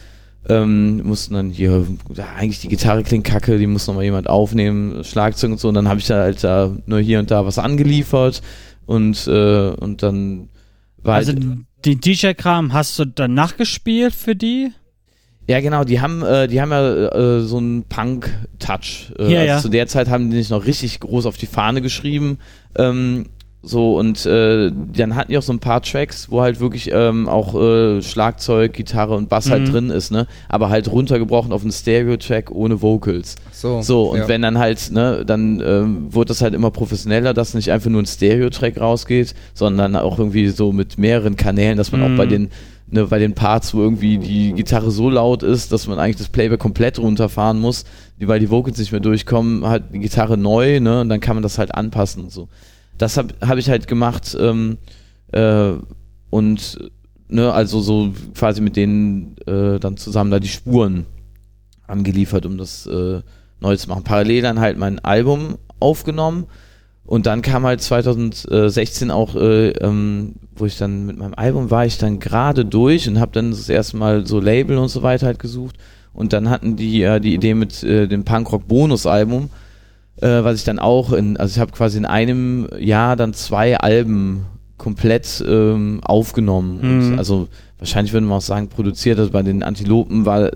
[0.48, 5.04] ähm, mussten dann hier, ja, eigentlich die Gitarre klingt kacke, die muss nochmal jemand aufnehmen,
[5.04, 5.68] Schlagzeug und so.
[5.68, 8.40] Und dann habe ich da halt da nur hier und da was angeliefert
[8.90, 10.48] und, äh, und dann
[11.00, 11.44] war Also halt,
[11.84, 14.72] den DJ-Kram hast du dann nachgespielt für die?
[15.46, 19.12] Ja, genau, die haben, äh, die haben ja äh, so einen Punk-Touch.
[19.16, 19.58] Äh, ja, also ja.
[19.60, 22.38] Zu der Zeit haben die nicht noch richtig groß auf die Fahne geschrieben.
[22.76, 23.26] Ähm,
[23.62, 27.28] so, und äh, dann hatten die auch so ein paar Tracks, wo halt wirklich ähm,
[27.28, 29.64] auch äh, Schlagzeug, Gitarre und Bass halt mhm.
[29.66, 30.26] halt drin ist, ne?
[30.48, 33.36] Aber halt runtergebrochen auf einen Stereo-Track ohne Vocals.
[33.60, 34.28] So, so und ja.
[34.28, 38.02] wenn dann halt, ne, dann ähm, wurde das halt immer professioneller, dass nicht einfach nur
[38.02, 42.14] ein Stereo-Track rausgeht, sondern auch irgendwie so mit mehreren Kanälen, dass man mhm.
[42.14, 42.50] auch bei den
[42.92, 46.26] Ne, bei den Parts, wo irgendwie die Gitarre so laut ist, dass man eigentlich das
[46.26, 47.84] Playback komplett runterfahren muss,
[48.18, 51.44] weil die Vocals nicht mehr durchkommen, halt die Gitarre neu, ne, und dann kann man
[51.44, 52.48] das halt anpassen und so
[53.00, 54.78] das habe hab ich halt gemacht ähm,
[55.32, 55.72] äh,
[56.28, 56.90] und
[57.28, 61.06] ne, also so quasi mit denen äh, dann zusammen da die Spuren
[61.86, 63.22] angeliefert, um das äh,
[63.60, 64.04] neu zu machen.
[64.04, 66.46] Parallel dann halt mein Album aufgenommen
[67.04, 71.84] und dann kam halt 2016 auch, äh, ähm, wo ich dann mit meinem Album war
[71.84, 75.26] ich dann gerade durch und habe dann das erste Mal so Label und so weiter
[75.26, 75.76] halt gesucht
[76.12, 79.50] und dann hatten die äh, die Idee mit äh, dem Punkrock Bonus Album,
[80.20, 83.78] äh, was ich dann auch in, also ich habe quasi in einem Jahr dann zwei
[83.78, 84.46] Alben
[84.76, 87.10] komplett ähm, aufgenommen.
[87.12, 87.18] Mhm.
[87.18, 89.18] Also wahrscheinlich würde man auch sagen produziert.
[89.18, 90.50] Also bei den Antilopen war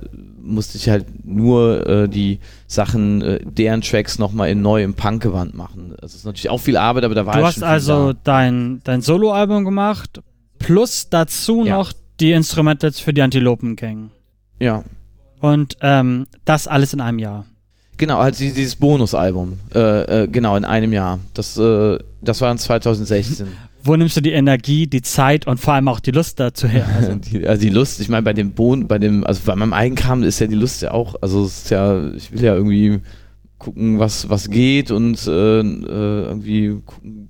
[0.45, 5.55] musste ich halt nur äh, die Sachen, äh, deren Tracks nochmal in neu im Punk-Gewand
[5.55, 5.95] machen.
[6.01, 8.19] Das ist natürlich auch viel Arbeit, aber da war Du hast also da.
[8.25, 10.21] dein, dein Soloalbum gemacht,
[10.59, 11.77] plus dazu Ja.
[11.79, 14.11] noch die Instrumentals für die Antilopen-Gang.
[14.61, 14.85] Ja,
[15.41, 17.45] Und ähm, das alles in einem Jahr.
[17.97, 19.59] genau, halt die- dieses Bonusalbum.
[19.75, 21.19] Äh, äh, genau, in einem Jahr.
[21.35, 23.49] Das, äh, das war in 2016.
[23.87, 26.89] Wo nimmst du die Energie, die Zeit und vor allem auch die Lust dazu her?
[26.97, 29.75] Also, die, also die Lust, ich meine, bei dem Bohnen, bei dem, also bei meinem
[29.75, 33.01] Eigenkram ist ja die Lust ja auch, also es ist ja, ich will ja irgendwie
[33.59, 37.29] gucken, was, was geht und äh, äh, irgendwie gucken,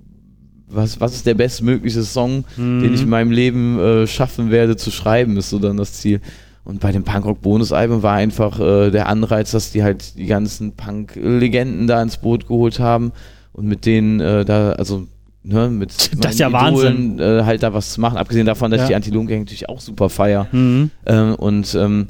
[0.69, 4.91] was, was ist der bestmögliche Song, den ich in meinem Leben äh, schaffen werde zu
[4.91, 6.21] schreiben, ist so dann das Ziel.
[6.65, 11.87] Und bei dem Punkrock-Bonus-Album war einfach äh, der Anreiz, dass die halt die ganzen Punk-Legenden
[11.87, 13.13] da ins Boot geholt haben
[13.53, 15.07] und mit denen äh, da, also
[15.45, 17.15] ne, mit Das ist ja Wahnsinn.
[17.15, 18.17] Idolen, äh, halt da was zu machen.
[18.19, 18.85] Abgesehen davon, dass Ja.
[18.85, 20.49] ich die Antilopen-Gang natürlich auch super feier.
[20.53, 20.91] Mhm.
[21.07, 22.09] Ähm, und ähm,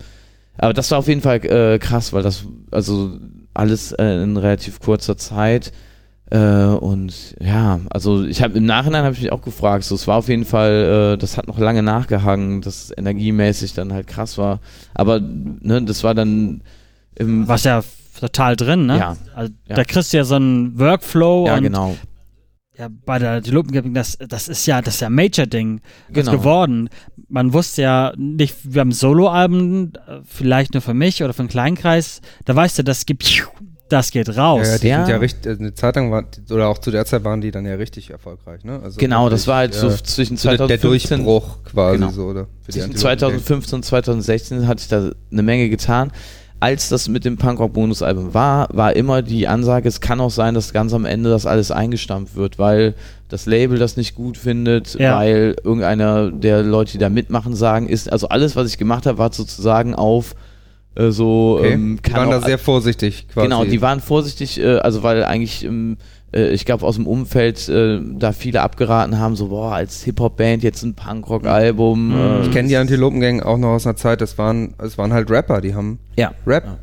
[0.57, 3.18] aber das war auf jeden Fall äh, krass, weil das also
[3.55, 5.73] alles äh, in relativ kurzer Zeit
[6.31, 10.07] äh, und ja, also ich habe im Nachhinein habe ich mich auch gefragt, so es
[10.07, 14.07] war auf jeden Fall, äh, das hat noch lange nachgehangen, dass es energiemäßig dann halt
[14.07, 14.61] krass war,
[14.94, 16.62] aber ne, das war dann
[17.16, 17.83] im Was ja
[18.18, 18.97] total drin, ne?
[18.99, 19.16] Ja.
[19.35, 19.75] Also, Ja.
[19.77, 21.94] Da kriegst du ja so einen Workflow ja und genau
[22.77, 26.33] ja, bei der Antilopen-Gang, das, das ist ja das ist ja ein Major-Ding Genau.
[26.33, 26.89] geworden.
[27.29, 31.49] Man wusste ja nicht, wir haben Soloalben, äh, vielleicht nur für mich oder für einen
[31.49, 33.47] Kleinkreis, da weißt du, das gibt,
[33.89, 34.67] das geht raus.
[34.67, 35.05] Ja, die Ja.
[35.05, 37.51] sind ja richtig, äh, eine Zeit lang war, oder auch zu der Zeit waren die
[37.53, 38.81] dann ja richtig erfolgreich, ne?
[38.83, 42.11] Also genau, das war halt so ja, zwischen so der, der 2015 Durchbruch quasi Genau.
[42.11, 42.49] so, oder?
[42.65, 42.99] Zwischen Antilopen-Gang.
[43.01, 46.11] 2015 und 2016 hatte ich da eine Menge getan.
[46.61, 50.73] Als das mit dem Punkrock-Bonusalbum war, war immer die Ansage, es kann auch sein, dass
[50.73, 52.95] ganz am Ende das alles eingestampft wird, weil
[53.29, 55.17] das Label das nicht gut findet, Ja.
[55.19, 59.19] weil irgendeiner der Leute, die da mitmachen, sagen, ist, also alles, was ich gemacht habe,
[59.19, 60.35] war sozusagen auf
[60.97, 61.73] äh, so, Okay.
[61.73, 63.47] ähm, die waren auch, da sehr vorsichtig quasi.
[63.49, 65.97] Genau, die waren vorsichtig, äh, also weil eigentlich, ähm,
[66.35, 70.62] äh, ich glaube aus dem Umfeld äh, da viele abgeraten haben, so boah, als Hip-Hop-Band
[70.62, 72.09] jetzt ein Punkrock-Album.
[72.09, 72.14] Mhm.
[72.14, 75.31] Äh, ich kenne die Antilopengang auch noch aus einer Zeit, das waren, es waren halt
[75.31, 76.64] Rapper, die haben ja, Rap.
[76.64, 76.79] Ja.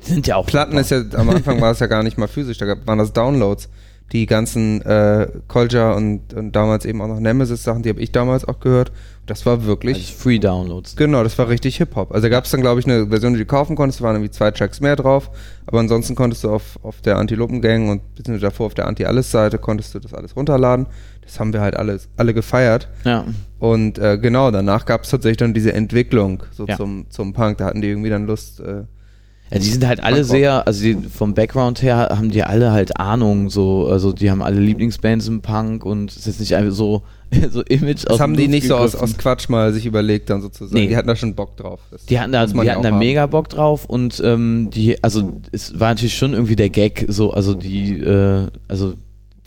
[0.00, 2.58] sind ja auch Platten ist ja, am Anfang war es ja gar nicht mal physisch,
[2.58, 3.68] da waren das Downloads.
[4.12, 8.44] Die ganzen äh, Kolja und, und damals eben auch noch Nemesis-Sachen, die habe ich damals
[8.44, 8.92] auch gehört.
[9.26, 10.96] Das war wirklich, Also Free Downloads.
[10.96, 12.12] genau, das war richtig Hip-Hop.
[12.12, 14.16] Also da gab es dann, glaube ich, eine Version, die du kaufen konntest, da waren
[14.16, 15.30] irgendwie zwei Tracks mehr drauf.
[15.66, 19.94] Aber ansonsten konntest du auf, auf der Antilopen-Gang und beziehungsweise davor auf der Anti-Alles-Seite konntest
[19.94, 20.86] du das alles runterladen.
[21.22, 22.88] Das haben wir halt alles, alle gefeiert.
[23.04, 23.24] Ja.
[23.58, 26.76] Und äh, genau, danach gab es tatsächlich dann diese Entwicklung so Ja.
[26.76, 27.56] zum, zum Punk.
[27.58, 28.60] Da hatten die irgendwie dann Lust.
[28.60, 28.82] Äh,
[29.50, 29.58] ja.
[29.58, 33.48] Die sind halt alle sehr, also die, vom Background her haben die alle halt Ahnung,
[33.50, 37.02] so, also die haben alle Lieblingsbands im Punk und es ist jetzt nicht einfach so,
[37.50, 39.14] so Image das haben die nicht so aus, gegriffen.
[39.14, 40.74] aus Quatsch mal sich überlegt, dann sozusagen.
[40.80, 40.88] Nee.
[40.88, 41.80] Die hatten da schon Bock drauf.
[41.90, 45.78] Das Die hatten da, die hatten da mega Bock drauf und ähm, die, also es
[45.80, 48.94] war natürlich schon irgendwie der Gag, so, also die, äh, also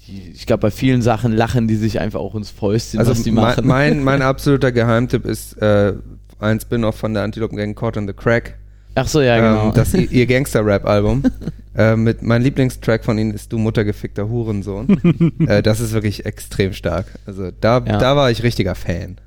[0.08, 3.24] die, ich glaube bei vielen Sachen lachen die sich einfach auch ins Fäustchen, Also was
[3.24, 3.68] die mein, machen.
[3.68, 5.94] mein, mein absoluter Geheimtipp ist äh,
[6.40, 8.58] ein Spin-off von der Antilopen-Gang Caught in the Crack.
[8.98, 9.66] Ach so, ja, genau.
[9.68, 11.24] Ähm, das ihr, ihr Gangster-Rap-Album.
[11.76, 15.36] äh, mit mein Lieblingstrack von ihnen ist Du Muttergefickter Hurensohn.
[15.48, 17.06] äh, das ist wirklich extrem stark.
[17.26, 17.98] Also da, Ja.
[17.98, 19.18] da war ich richtiger Fan.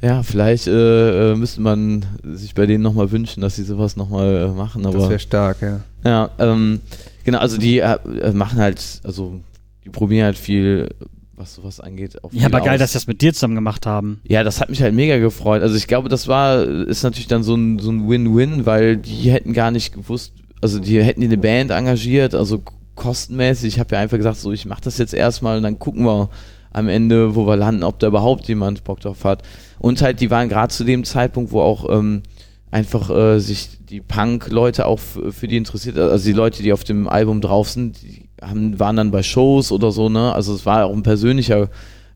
[0.00, 4.36] ja, vielleicht äh, äh, müsste man sich bei denen nochmal wünschen, dass sie sowas nochmal
[4.36, 4.98] äh, machen, aber.
[4.98, 5.80] Das wäre stark, ja.
[6.04, 6.80] Ja, ähm,
[7.24, 9.40] genau, also die äh, äh, machen halt, also
[9.84, 10.88] die probieren halt viel,
[11.36, 12.22] was sowas angeht.
[12.24, 12.80] Auch Ja, aber geil, aus.
[12.80, 14.20] dass sie das mit dir zusammen gemacht haben.
[14.26, 15.62] Ja, das hat mich halt mega gefreut.
[15.62, 19.30] Also ich glaube, das war, ist natürlich dann so ein, so ein Win-Win, weil die
[19.30, 22.62] hätten gar nicht gewusst, also die hätten die eine Band engagiert, also
[22.94, 23.74] kostenmäßig.
[23.74, 26.30] Ich habe ja einfach gesagt, so ich mache das jetzt erstmal und dann gucken wir
[26.72, 29.42] am Ende, wo wir landen, ob da überhaupt jemand Bock drauf hat.
[29.78, 32.22] Und halt, die waren gerade zu dem Zeitpunkt, wo auch ähm,
[32.70, 37.08] einfach äh, sich die Punk-Leute auch für die interessiert, also die Leute, die auf dem
[37.08, 40.32] Album drauf sind, die haben, waren dann bei Shows oder so, ne?
[40.32, 41.68] Also es war auch ein persönlicher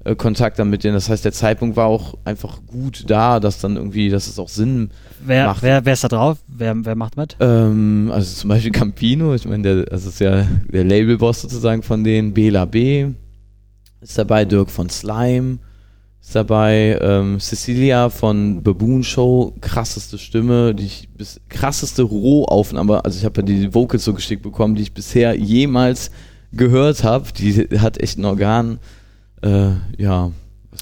[0.04, 0.94] äh, Kontakt dann mit denen.
[0.94, 4.48] Das heißt, der Zeitpunkt war auch einfach gut da, dass dann irgendwie, dass es auch
[4.48, 4.90] Sinn
[5.24, 5.62] Wer, Macht.
[5.62, 6.38] wer, wer ist da drauf?
[6.48, 7.36] Wer, wer macht mit?
[7.40, 12.02] ähm, also zum Beispiel Campino, ich meine, der, das ist ja der Labelboss sozusagen von
[12.04, 13.08] denen, Bela B.
[14.00, 15.58] ist dabei, Dirk von Slime
[16.30, 16.96] ist dabei.
[17.00, 23.40] Ähm, Cecilia von Baboon Show, krasseste Stimme, die ich bis krasseste Rohaufnahme, also ich habe
[23.40, 26.12] ja die Vocals so geschickt bekommen, die ich bisher jemals
[26.52, 27.26] gehört habe.
[27.36, 28.78] Die hat echt ein Organ.
[29.42, 30.30] Äh, ja.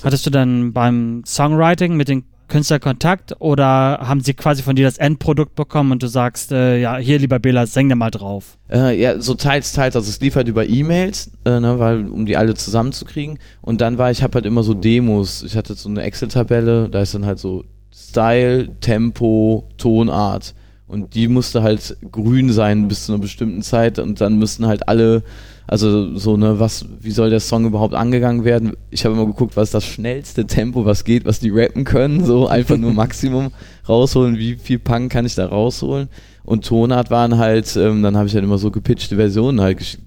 [0.05, 4.85] Hattest du dann beim Songwriting mit den Künstler Kontakt oder haben sie quasi von dir
[4.85, 8.59] das Endprodukt bekommen und du sagst, äh, ja, hier lieber Bela, sing dir mal drauf?
[8.71, 9.95] Äh, ja, so teils, teils.
[9.95, 13.39] Also es lief halt über E-Mails, äh, ne, weil, um die alle zusammenzukriegen.
[13.61, 15.43] Und dann war ich, habe halt immer so Demos.
[15.43, 20.55] Ich hatte so eine Excel-Tabelle, da ist dann halt so Style, Tempo, Tonart.
[20.87, 24.89] Und die musste halt grün sein bis zu einer bestimmten Zeit und dann müssten halt
[24.89, 25.23] alle
[25.69, 28.73] also so ne, was, wie soll der Song überhaupt angegangen werden?
[28.91, 32.25] Ich habe immer geguckt, was ist das schnellste Tempo, was geht, was die rappen können,
[32.25, 33.53] so einfach nur Maximum
[33.87, 36.09] rausholen, wie viel Punk kann ich da rausholen?
[36.43, 40.05] Und Tonart waren halt, ähm, dann habe ich halt immer so gepitchte Versionen halt geschickt.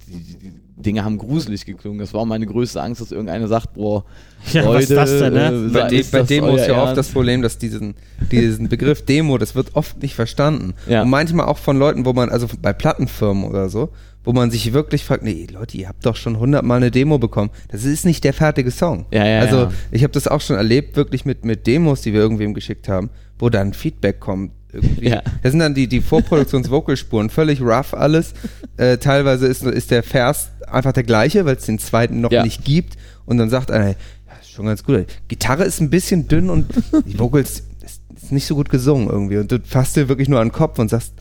[0.82, 2.00] Dinge haben gruselig geklungen.
[2.00, 4.04] Das war auch meine größte Angst, dass irgendeiner sagt, boah,
[4.52, 5.68] ja, Leute, was ist das denn, ne?
[5.70, 6.88] Äh, bei, de bei Demo ist ja Ernst?
[6.88, 7.94] oft das Problem, dass diesen,
[8.32, 10.74] diesen Begriff Demo, das wird oft nicht verstanden.
[10.88, 11.04] Ja.
[11.04, 13.90] Und manchmal auch von Leuten, wo man, also bei Plattenfirmen oder so,
[14.24, 17.50] wo man sich wirklich fragt, nee, Leute, ihr habt doch schon hundertmal eine Demo bekommen.
[17.70, 19.06] Das ist nicht der fertige Song.
[19.12, 19.72] Ja, ja, also ja.
[19.92, 23.10] ich habe das auch schon erlebt, wirklich mit, mit Demos, die wir irgendwem geschickt haben,
[23.40, 24.52] wo dann Feedback kommt.
[24.74, 25.10] Irgendwie.
[25.10, 25.22] Ja.
[25.44, 28.34] Das sind dann die, die Vorproduktions-Vocalspuren, völlig rough alles.
[28.78, 32.44] Äh, teilweise ist, ist der Vers einfach der gleiche, weil es den zweiten noch ja.
[32.44, 32.98] nicht gibt.
[33.26, 33.96] Und dann sagt einer, ja,
[34.40, 35.08] ist schon ganz gut.
[35.28, 36.68] Gitarre ist ein bisschen dünn und
[37.06, 39.38] die Vocals ist, ist nicht so gut gesungen irgendwie.
[39.38, 41.14] Und du fasst dir wirklich nur an den Kopf und sagst,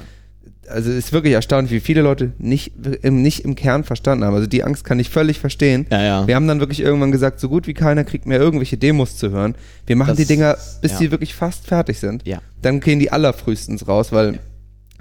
[0.70, 4.34] also ist wirklich erstaunlich, wie viele Leute nicht im, nicht im Kern verstanden haben.
[4.34, 5.86] Also die Angst kann ich völlig verstehen.
[5.90, 6.26] Ja, ja.
[6.26, 9.30] Wir haben dann wirklich irgendwann gesagt, so gut wie keiner kriegt mehr irgendwelche Demos zu
[9.30, 9.54] hören.
[9.86, 10.98] Wir machen das, die Dinger, bis ja.
[10.98, 12.26] die wirklich fast fertig sind.
[12.26, 12.40] Ja.
[12.62, 14.38] Dann gehen die allerfrühestens raus, weil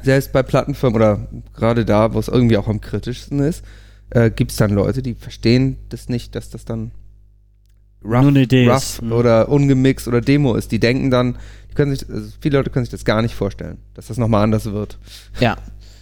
[0.02, 3.64] selbst bei Plattenfirmen oder gerade da, wo es irgendwie auch am kritischsten ist,
[4.12, 6.92] äh, gibt es dann Leute, die verstehen das nicht, dass das dann
[8.04, 9.12] rough, rough mhm.
[9.12, 10.72] oder ungemixt oder Demo ist.
[10.72, 11.38] Die denken dann,
[11.76, 14.66] können sich, also viele Leute können sich das gar nicht vorstellen, dass das nochmal anders
[14.66, 14.98] wird.
[15.40, 15.58] Ja.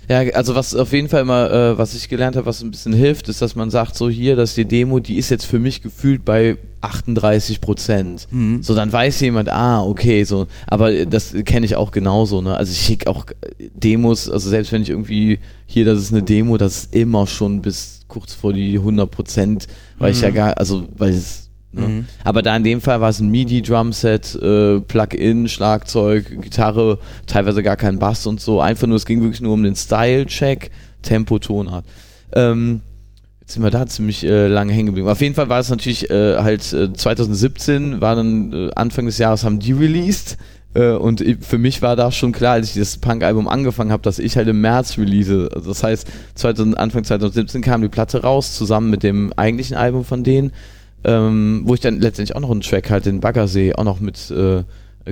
[0.10, 2.94] Ja, also was auf jeden Fall immer, äh, was ich gelernt habe, was ein bisschen
[2.94, 5.82] hilft, ist, dass man sagt, so hier, dass die Demo, die ist jetzt für mich
[5.82, 8.28] gefühlt bei 38 Prozent.
[8.32, 8.64] Mhm.
[8.64, 12.56] So, dann weiß jemand, ah, okay, so, aber das kenne ich auch genauso, ne?
[12.56, 13.26] Also ich schicke auch
[13.74, 17.62] Demos, also selbst wenn ich irgendwie hier, das ist eine Demo, das ist immer schon
[17.62, 20.16] bis kurz vor die 100 Prozent, weil mhm.
[20.16, 21.47] ich ja gar, also, weil es
[21.78, 21.88] Ne?
[21.88, 22.06] Mhm.
[22.24, 27.78] Aber da in dem Fall war es ein MIDI-Drumset, äh, Plug-in, Schlagzeug, Gitarre, teilweise gar
[27.78, 28.62] kein Bass und so.
[28.62, 31.86] Einfach nur, es ging wirklich nur um den Style-Check, Tempo, Tonart.
[32.34, 32.82] Ähm,
[33.42, 35.08] jetzt sind wir da ziemlich äh, lange hängen geblieben.
[35.08, 39.18] Auf jeden Fall war es natürlich äh, halt äh, 2017, war dann äh, Anfang des
[39.18, 40.38] Jahres haben die released.
[40.74, 44.20] Äh, und für mich war da schon klar, als ich das Punk-Album angefangen habe, dass
[44.20, 45.50] ich halt im März release.
[45.54, 50.04] Also das heißt, 2000, Anfang 2017 kam die Platte raus, zusammen mit dem eigentlichen Album
[50.04, 50.52] von denen
[51.04, 54.32] ähm, wo ich dann letztendlich auch noch einen Track halt den Baggersee auch noch mit
[54.32, 54.64] äh,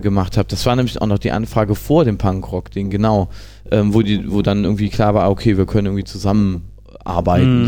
[0.01, 0.47] gemacht habe.
[0.49, 3.29] Das war nämlich auch noch die Anfrage vor dem Punkrock-Ding, genau,
[3.71, 7.61] ähm, wo die, wo dann irgendwie klar war, okay, wir können irgendwie zusammenarbeiten.
[7.61, 7.65] Mhm.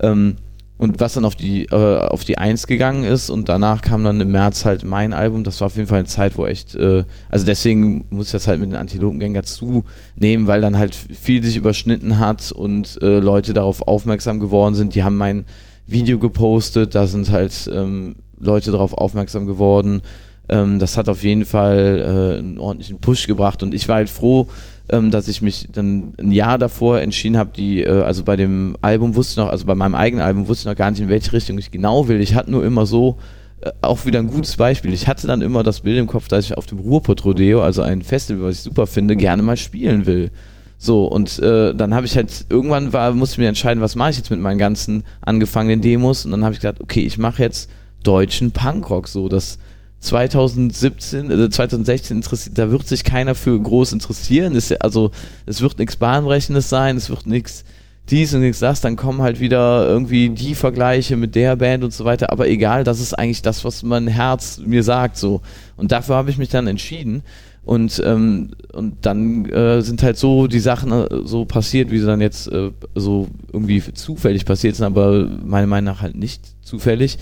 [0.00, 0.06] So.
[0.06, 0.36] Ähm,
[0.78, 4.20] und was dann auf die äh, auf die Eins gegangen ist und danach kam dann
[4.20, 5.42] im März halt mein Album.
[5.42, 8.46] Das war auf jeden Fall eine Zeit, wo echt, äh, also deswegen muss ich das
[8.46, 13.54] halt mit den Antilopengänger zunehmen, weil dann halt viel sich überschnitten hat und äh, Leute
[13.54, 14.94] darauf aufmerksam geworden sind.
[14.94, 15.46] Die haben mein
[15.86, 20.02] Video gepostet, da sind halt ähm, Leute darauf aufmerksam geworden.
[20.48, 24.10] Ähm, das hat auf jeden Fall äh, einen ordentlichen Push gebracht und ich war halt
[24.10, 24.48] froh,
[24.88, 28.76] ähm, dass ich mich dann ein Jahr davor entschieden habe, die, äh, also bei dem
[28.82, 31.08] Album wusste ich noch, also bei meinem eigenen Album wusste ich noch gar nicht, in
[31.08, 32.20] welche Richtung ich genau will.
[32.20, 33.18] Ich hatte nur immer so,
[33.60, 34.92] äh, auch wieder ein gutes Beispiel.
[34.92, 37.82] Ich hatte dann immer das Bild im Kopf, dass ich auf dem Ruhrpott Rodeo, also
[37.82, 40.30] ein Festival, was ich super finde, gerne mal spielen will.
[40.78, 44.10] So, und äh, dann habe ich halt, irgendwann war, musste ich mir entscheiden, was mache
[44.10, 46.24] ich jetzt mit meinen ganzen angefangenen Demos.
[46.24, 47.70] Und dann habe ich gesagt, okay, ich mache jetzt
[48.02, 49.28] deutschen Punkrock so.
[49.28, 49.58] Das
[50.00, 54.54] 2017, äh, 2016 interessiert, da wird sich keiner für groß interessieren.
[54.54, 55.10] Ist, also
[55.46, 57.64] es wird nichts Bahnbrechendes sein, es wird nichts
[58.08, 61.92] dies und nichts das, dann kommen halt wieder irgendwie die Vergleiche mit der Band und
[61.92, 65.40] so weiter, aber egal, das ist eigentlich das, was mein Herz mir sagt so.
[65.76, 67.22] Und dafür habe ich mich dann entschieden.
[67.66, 72.06] Und, ähm, und dann äh, sind halt so die Sachen äh, so passiert, wie sie
[72.06, 77.18] dann jetzt äh, so irgendwie zufällig passiert sind, aber meiner Meinung nach halt nicht zufällig.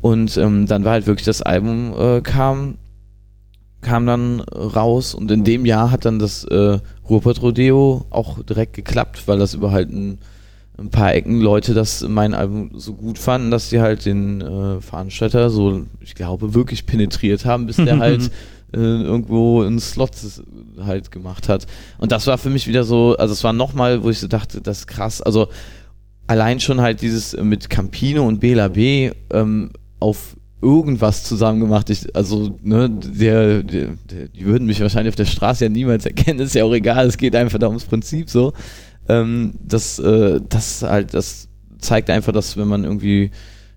[0.00, 2.78] Und ähm, dann war halt wirklich das Album äh, kam,
[3.82, 6.78] kam dann raus und in dem Jahr hat dann das äh,
[7.10, 10.16] Ruhrpott Rodeo auch direkt geklappt, weil das über halt ein,
[10.78, 14.80] ein paar Ecken Leute das mein Album so gut fanden, dass sie halt den äh,
[14.80, 18.30] Veranstalter so, ich glaube, wirklich penetriert haben, bis der halt
[18.74, 20.12] äh, irgendwo einen Slot
[20.80, 21.66] halt gemacht hat.
[21.98, 24.60] Und das war für mich wieder so, also es war nochmal, wo ich so dachte,
[24.60, 25.22] das ist krass.
[25.22, 25.48] Also
[26.26, 29.70] allein schon halt dieses mit Campino und Bela B ähm,
[30.00, 31.90] auf irgendwas zusammen gemacht.
[31.90, 36.06] Ich, also, ne, der, der, der, die würden mich wahrscheinlich auf der Straße ja niemals
[36.06, 38.54] erkennen, ist ja auch egal, es geht einfach da ums Prinzip so.
[39.08, 41.48] Ähm, das, äh, das halt, das
[41.78, 43.30] zeigt einfach, dass wenn man irgendwie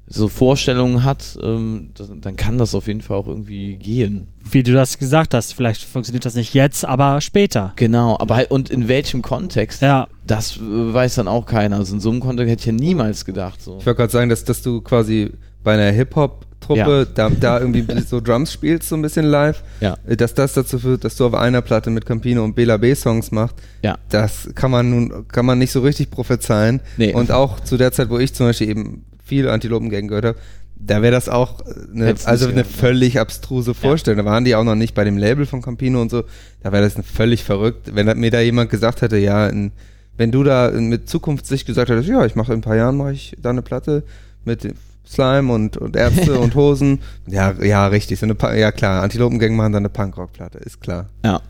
[0.10, 1.90] so Vorstellungen hat, ähm,
[2.22, 4.28] dann kann das auf jeden Fall auch irgendwie gehen.
[4.50, 7.74] Wie du das gesagt hast, vielleicht funktioniert das nicht jetzt, aber später.
[7.76, 9.82] Genau, aber halt, und in welchem Kontext?
[9.82, 10.08] Ja.
[10.26, 11.78] Das äh, weiß dann auch keiner.
[11.78, 13.62] Also in so einem Kontext hätte ich ja niemals gedacht.
[13.62, 13.80] So.
[13.80, 15.32] Ich wollte gerade sagen, dass, dass du quasi
[15.62, 17.14] bei einer Hip-Hop-Truppe ja.
[17.14, 19.98] da, da irgendwie so Drums spielst, so ein bisschen live, ja.
[20.08, 22.96] Äh, dass das dazu führt, dass du auf einer Platte mit Campino und Bela B
[22.96, 23.98] Songs machst, ja.
[24.08, 26.80] das kann man nun, kann man nicht so richtig prophezeien.
[26.96, 27.14] Nee.
[27.14, 30.40] Und auch zu der Zeit, wo ich zum Beispiel eben viel Antilopengang gehört habe,
[30.80, 31.62] da wäre das auch
[31.94, 34.20] eine, also eine völlig abstruse Vorstellung.
[34.20, 34.24] Ja.
[34.24, 36.24] Da waren die auch noch nicht bei dem Label von Campino und so.
[36.62, 39.72] Da wäre das völlig verrückt, wenn mir da jemand gesagt hätte, ja, in,
[40.18, 43.14] wenn du da mit Zukunftssicht gesagt hättest, ja, ich mache in ein paar Jahren mache
[43.14, 44.04] ich da eine Platte
[44.46, 44.68] mit
[45.08, 47.00] Slime und, und Ärzte und Hosen.
[47.26, 48.20] Ja, ja, richtig.
[48.20, 51.08] So eine, ja klar, Antilopengang machen dann eine Punkrock-Platte, ist klar.
[51.24, 51.42] Ja.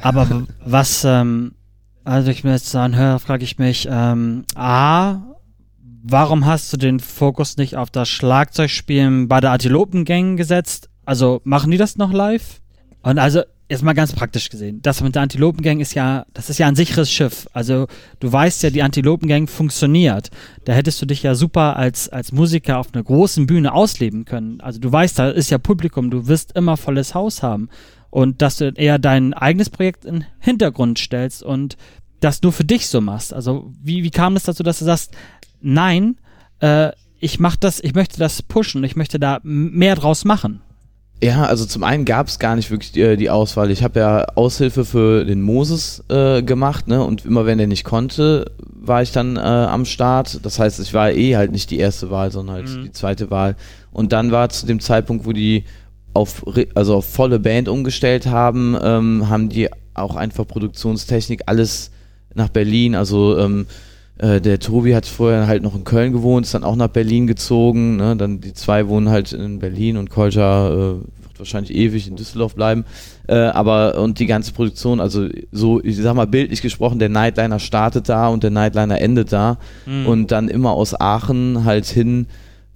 [0.00, 1.52] Aber was, ähm,
[2.04, 5.18] also ich mir jetzt anhöre, frage ich mich, ähm, A,
[6.02, 10.88] warum hast du den Fokus nicht auf das Schlagzeugspielen bei der Antilopengang gesetzt?
[11.04, 12.60] Also machen die das noch live?
[13.02, 16.58] Und also jetzt mal ganz praktisch gesehen, das mit der Antilopengang ist ja, das ist
[16.58, 17.46] ja ein sicheres Schiff.
[17.52, 17.86] Also
[18.20, 20.30] du weißt ja, die Antilopengang funktioniert.
[20.64, 24.60] Da hättest du dich ja super als, als Musiker auf einer großen Bühne ausleben können.
[24.60, 27.68] Also du weißt, da ist ja Publikum, du wirst immer volles Haus haben.
[28.10, 31.76] Und dass du eher dein eigenes Projekt in den Hintergrund stellst und
[32.20, 33.32] das nur für dich so machst.
[33.32, 35.14] Also wie, wie kam es dazu, dass du sagst,
[35.60, 36.16] nein,
[36.60, 36.90] äh,
[37.20, 40.60] ich mach das, ich möchte das pushen, ich möchte da mehr draus machen.
[41.20, 43.72] Ja, also zum einen gab es gar nicht wirklich die, die Auswahl.
[43.72, 47.02] Ich habe ja Aushilfe für den Moses äh, gemacht, ne?
[47.02, 50.44] Und immer wenn er nicht konnte, war ich dann äh, am Start.
[50.44, 52.84] Das heißt, ich war eh halt nicht die erste Wahl, sondern halt mhm.
[52.84, 53.56] die zweite Wahl.
[53.90, 55.64] Und dann war zu dem Zeitpunkt, wo die
[56.14, 56.44] auf
[56.74, 61.90] also auf volle Band umgestellt haben, ähm, haben die auch einfach Produktionstechnik alles
[62.34, 63.66] nach Berlin, also ähm,
[64.18, 67.26] äh, der Tobi hat vorher halt noch in Köln gewohnt, ist dann auch nach Berlin
[67.26, 67.96] gezogen.
[67.96, 68.16] Ne?
[68.16, 72.54] Dann die zwei wohnen halt in Berlin und Kolja äh, wird wahrscheinlich ewig in Düsseldorf
[72.56, 72.84] bleiben.
[73.28, 77.60] Äh, aber und die ganze Produktion, also so, ich sag mal bildlich gesprochen, der Nightliner
[77.60, 80.06] startet da und der Nightliner endet da mhm.
[80.06, 82.26] und dann immer aus Aachen halt hin.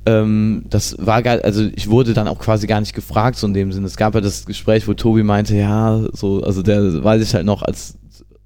[0.07, 3.55] Ähm, das war gar, also ich wurde dann auch quasi gar nicht gefragt, so in
[3.55, 3.87] dem Sinne.
[3.87, 7.47] Es gab ja das Gespräch, wo Tobi meinte, ja, so, also der weiß ich halt
[7.47, 7.99] noch, als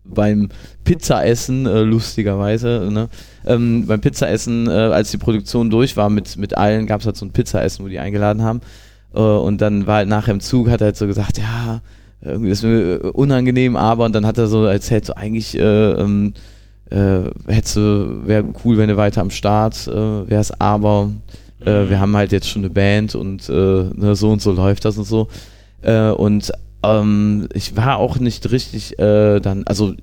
[0.09, 0.49] beim
[0.85, 3.09] Pizzaessen, äh, lustigerweise, ne?
[3.47, 7.17] ähm, beim Pizzaessen, äh, als die Produktion durch war mit, mit allen, gab es halt
[7.17, 8.61] so ein Pizzaessen, wo die eingeladen haben.
[9.15, 11.81] Äh, und dann war halt nachher im Zug, hat er halt so gesagt, ja,
[12.23, 15.93] irgendwie ist mir äh, unangenehm, aber und dann hat er so erzählt, so eigentlich äh,
[15.93, 16.35] ähm,
[16.91, 21.15] äh, hättest du, wäre cool, wenn du weiter am Start äh, wärst, aber mhm.
[21.65, 25.05] wir haben halt jetzt schon eine Band und ne, so und so läuft das und
[25.05, 25.27] so.
[25.83, 26.53] Und
[26.87, 29.95] ähm, ich war auch nicht richtig äh, dann, also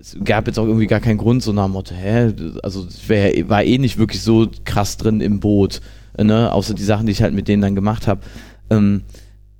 [0.00, 2.32] es gab jetzt auch irgendwie gar keinen Grund, so nach dem Motto, hä,
[2.62, 5.80] also ich wär, war eh nicht wirklich so krass drin im Boot,
[6.18, 8.22] ne, außer die Sachen, die ich halt mit denen dann gemacht habe.
[8.70, 9.02] Ähm,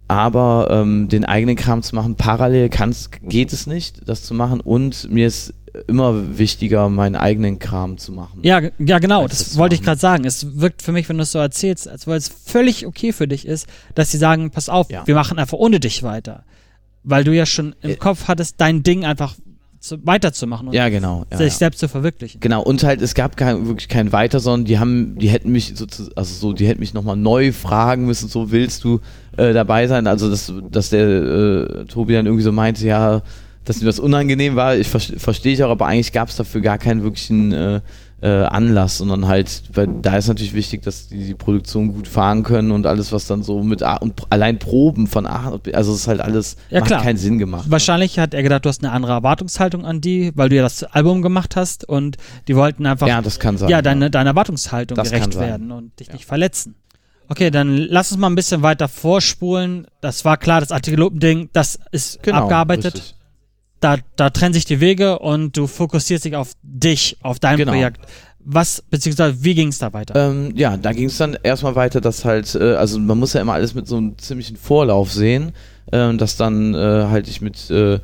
[0.09, 4.61] aber ähm, den eigenen Kram zu machen, parallel kann's, geht es nicht, das zu machen
[4.61, 5.55] und mir ist
[5.87, 8.41] immer wichtiger, meinen eigenen Kram zu machen.
[8.43, 10.25] Ja, ja genau, das, das wollte ich gerade sagen.
[10.25, 13.29] Es wirkt für mich, wenn du es so erzählst, als weil es völlig okay für
[13.29, 15.07] dich ist, dass sie sagen, pass auf, ja.
[15.07, 16.45] wir machen einfach ohne dich weiter
[17.03, 19.35] weil du ja schon im äh, Kopf hattest, dein Ding einfach
[19.81, 21.59] zu, weiterzumachen und ja, genau, ja, sich ja.
[21.59, 22.41] selbst zu verwirklichen.
[22.41, 25.73] Genau, und halt, es gab kein, wirklich kein Weiter, sondern die haben, die hätten mich
[25.75, 29.01] sozusagen, also so, die hätten mich nochmal neu fragen müssen, so willst du
[29.39, 30.07] äh, dabei sein?
[30.07, 33.23] Also, dass, dass der äh, Tobi dann irgendwie so meinte, ja,
[33.65, 36.79] dass mir das unangenehm war, ich verstehe ich auch, aber eigentlich gab es dafür gar
[36.79, 37.81] keinen wirklichen äh,
[38.23, 42.43] äh, Anlass, sondern halt, weil da ist natürlich wichtig, dass die, die Produktion gut fahren
[42.43, 46.01] können und alles, was dann so mit A und allein Proben von A also es
[46.01, 47.03] ist halt alles, ja, macht klar.
[47.03, 47.71] keinen Sinn gemacht.
[47.71, 48.23] Wahrscheinlich ne?
[48.23, 51.23] hat er gedacht, du hast eine andere Erwartungshaltung an die, weil du ja das Album
[51.23, 54.09] gemacht hast und die wollten einfach ja, das kann sein, ja, deine, ja.
[54.11, 56.15] deiner Erwartungshaltung das gerecht werden und dich ja.
[56.15, 56.75] nicht verletzen.
[57.29, 59.87] Okay, dann lass uns mal ein bisschen weiter vorspulen.
[60.01, 62.95] Das war klar, das Antilopen-Ding, das ist genau, abgearbeitet.
[62.95, 63.15] Richtig
[63.81, 67.73] da, da trennen sich die Wege und du fokussierst dich auf dich, auf dein genau.
[67.73, 68.01] Projekt.
[68.43, 70.31] Was, beziehungsweise wie ging es da weiter?
[70.31, 73.41] Ähm, ja, da ging es dann erstmal weiter, dass halt, äh, also man muss ja
[73.41, 75.53] immer alles mit so einem ziemlichen Vorlauf sehen,
[75.93, 77.99] äh, dass dann äh, halt ich mit äh,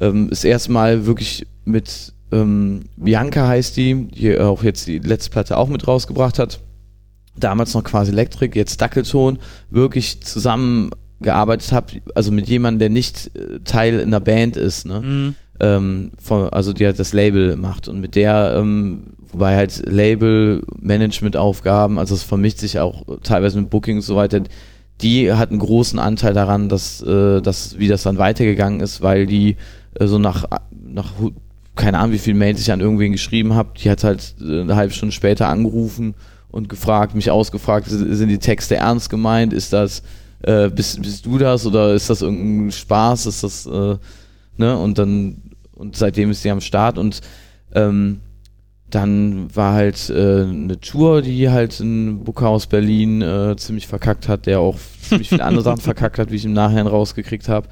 [0.00, 5.30] ähm, das erste Mal wirklich mit ähm, Bianca heißt die, die auch jetzt die letzte
[5.30, 6.60] Platte auch mit rausgebracht hat.
[7.36, 9.38] Damals noch quasi Electric, jetzt Dackelton,
[9.70, 10.90] wirklich zusammen
[11.20, 15.00] gearbeitet habe, also mit jemandem, der nicht äh, Teil in der Band ist, ne?
[15.00, 15.34] Mhm.
[15.60, 21.98] ähm, von, also die halt das Label macht und mit der, ähm, wobei halt Label-Management-Aufgaben,
[21.98, 24.40] also es vermischt sich auch teilweise mit Bookings und so weiter,
[25.00, 29.26] die hat einen großen Anteil daran, dass, äh, dass wie das dann weitergegangen ist, weil
[29.26, 29.56] die
[29.94, 31.12] äh, so nach, nach
[31.76, 34.76] keine Ahnung, wie viele Mails ich an irgendwen geschrieben habe, die hat halt äh, eine
[34.76, 36.14] halbe Stunde später angerufen
[36.50, 40.02] und gefragt, mich ausgefragt, sind die Texte ernst gemeint, ist das,
[40.42, 43.96] äh, bist, bist du das oder ist das irgendein Spaß, ist das, äh,
[44.56, 45.42] ne, und dann,
[45.74, 47.20] und seitdem ist sie am Start und
[47.74, 48.20] ähm,
[48.90, 54.28] dann war halt äh, eine Tour, die halt in Booker aus Berlin äh, ziemlich verkackt
[54.28, 57.68] hat, der auch ziemlich viele andere Sachen verkackt hat, wie ich im Nachhinein rausgekriegt habe.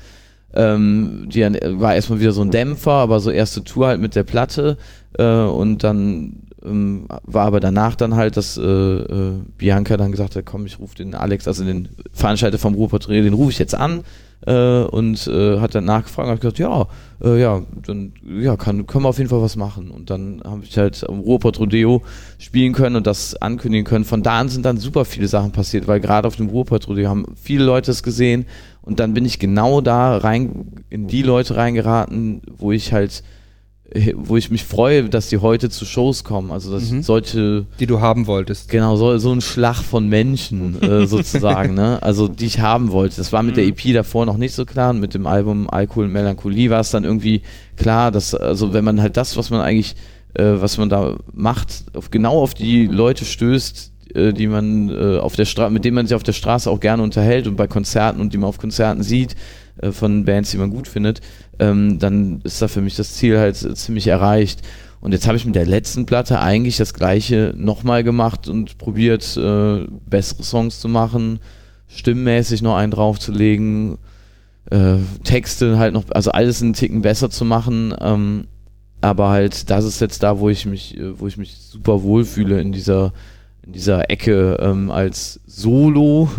[0.55, 4.25] Ähm, die war erstmal wieder so ein Dämpfer, aber so erste Tour halt mit der
[4.25, 4.77] Platte
[5.19, 10.37] äh, und dann ähm, war aber danach dann halt, dass äh, äh, Bianca dann gesagt
[10.37, 13.75] hat, komm, ich rufe den Alex, also den Veranstalter vom Ruhrporträt, den rufe ich jetzt
[13.75, 14.03] an
[14.47, 16.87] äh, und äh, hat dann nachgefragt und hat gesagt, ja,
[17.23, 19.91] äh, ja, dann ja, kann, können wir auf jeden Fall was machen.
[19.91, 22.03] Und dann habe ich halt am Ruhrport Rodeo
[22.39, 24.05] spielen können und das ankündigen können.
[24.05, 27.09] Von da an sind dann super viele Sachen passiert, weil gerade auf dem Ruhrport Rodeo
[27.09, 28.47] haben viele Leute es gesehen
[28.83, 33.23] und dann bin ich genau da rein, in die Leute reingeraten, wo ich halt
[34.17, 36.51] wo ich mich freue, dass die heute zu Shows kommen.
[36.51, 37.03] Also dass mhm.
[37.03, 37.67] solche.
[37.79, 38.69] Die du haben wolltest.
[38.69, 42.03] Genau, so, so ein Schlag von Menschen äh, sozusagen, ne?
[42.03, 43.17] Also die ich haben wollte.
[43.17, 43.61] Das war mit mhm.
[43.61, 46.81] der EP davor noch nicht so klar und mit dem Album Alkohol und Melancholie war
[46.81, 47.43] es dann irgendwie
[47.77, 49.95] klar, dass, also wenn man halt das, was man eigentlich,
[50.35, 55.19] äh, was man da macht, auf, genau auf die Leute stößt, äh, die man äh,
[55.19, 57.69] auf der Straße, mit denen man sich auf der Straße auch gerne unterhält und bei
[57.69, 59.37] Konzerten und die man auf Konzerten sieht,
[59.79, 61.21] äh, von Bands, die man gut findet,
[61.59, 64.63] ähm, dann ist da für mich das Ziel halt ziemlich erreicht.
[65.01, 69.37] Und jetzt habe ich mit der letzten Platte eigentlich das gleiche nochmal gemacht und probiert,
[69.37, 71.39] äh, bessere Songs zu machen,
[71.89, 73.99] stimmmäßig noch einen draufzulegen,
[74.71, 77.95] äh, Texte halt noch, also alles einen Ticken besser zu machen.
[78.01, 78.47] Ähm,
[79.01, 82.61] aber halt, das ist jetzt da, wo ich mich, äh, wo ich mich super wohlfühle
[82.61, 83.13] in dieser,
[83.65, 86.33] in dieser Ecke ähm, als Solo-Artist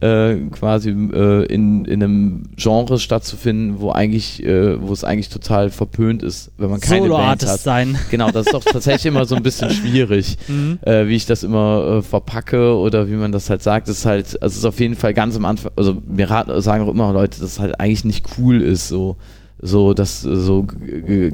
[0.00, 5.70] äh, quasi äh, in, in einem Genre stattzufinden, wo eigentlich, äh, wo es eigentlich total
[5.70, 7.60] verpönt ist, wenn man keine Band hat.
[7.60, 7.98] sein.
[8.10, 10.78] Genau, das ist doch tatsächlich immer so ein bisschen schwierig, mhm.
[10.82, 13.88] äh, wie ich das immer äh, verpacke oder wie man das halt sagt.
[13.88, 16.60] Das ist halt, also es ist auf jeden Fall ganz am Anfang, also mir raten,
[16.60, 19.16] sagen auch immer Leute, dass es halt eigentlich nicht cool ist, so
[19.62, 20.66] so dass so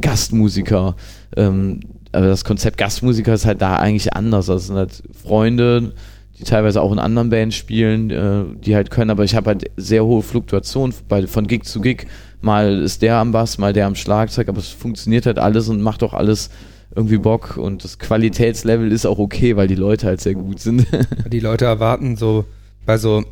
[0.01, 0.97] Gastmusiker
[1.37, 1.79] ähm,
[2.17, 4.47] aber das Konzept Gastmusiker ist halt da eigentlich anders.
[4.47, 5.93] Das sind halt Freunde,
[6.39, 9.71] die teilweise auch in anderen Bands spielen, äh, die halt können, aber ich habe halt
[9.77, 12.07] sehr hohe Fluktuation bei, von Gig zu Gig.
[12.41, 15.81] Mal ist der am Bass, mal der am Schlagzeug, aber es funktioniert halt alles und
[15.83, 16.51] macht auch alles
[16.95, 20.87] irgendwie Bock und das Qualitätslevel ist auch okay, weil die Leute halt sehr gut sind.
[21.31, 22.45] die Leute erwarten so
[22.85, 23.25] bei so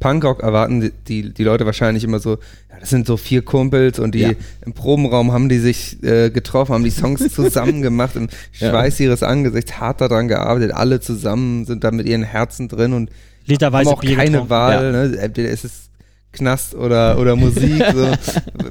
[0.00, 2.38] Punkrock erwarten die, die Leute wahrscheinlich immer so,
[2.70, 4.32] ja, das sind so vier Kumpels und die ja.
[4.64, 9.06] im Probenraum haben die sich äh, getroffen, haben die Songs zusammen gemacht im Schweiß ja.
[9.06, 13.10] ihres Angesichts hart daran gearbeitet, alle zusammen sind da mit ihren Herzen drin und
[13.46, 14.50] Literweise haben auch Bier keine getrunken.
[14.50, 15.18] Wahl, ne?
[15.18, 15.90] entweder ist es
[16.32, 18.08] Knast oder, oder Musik, so.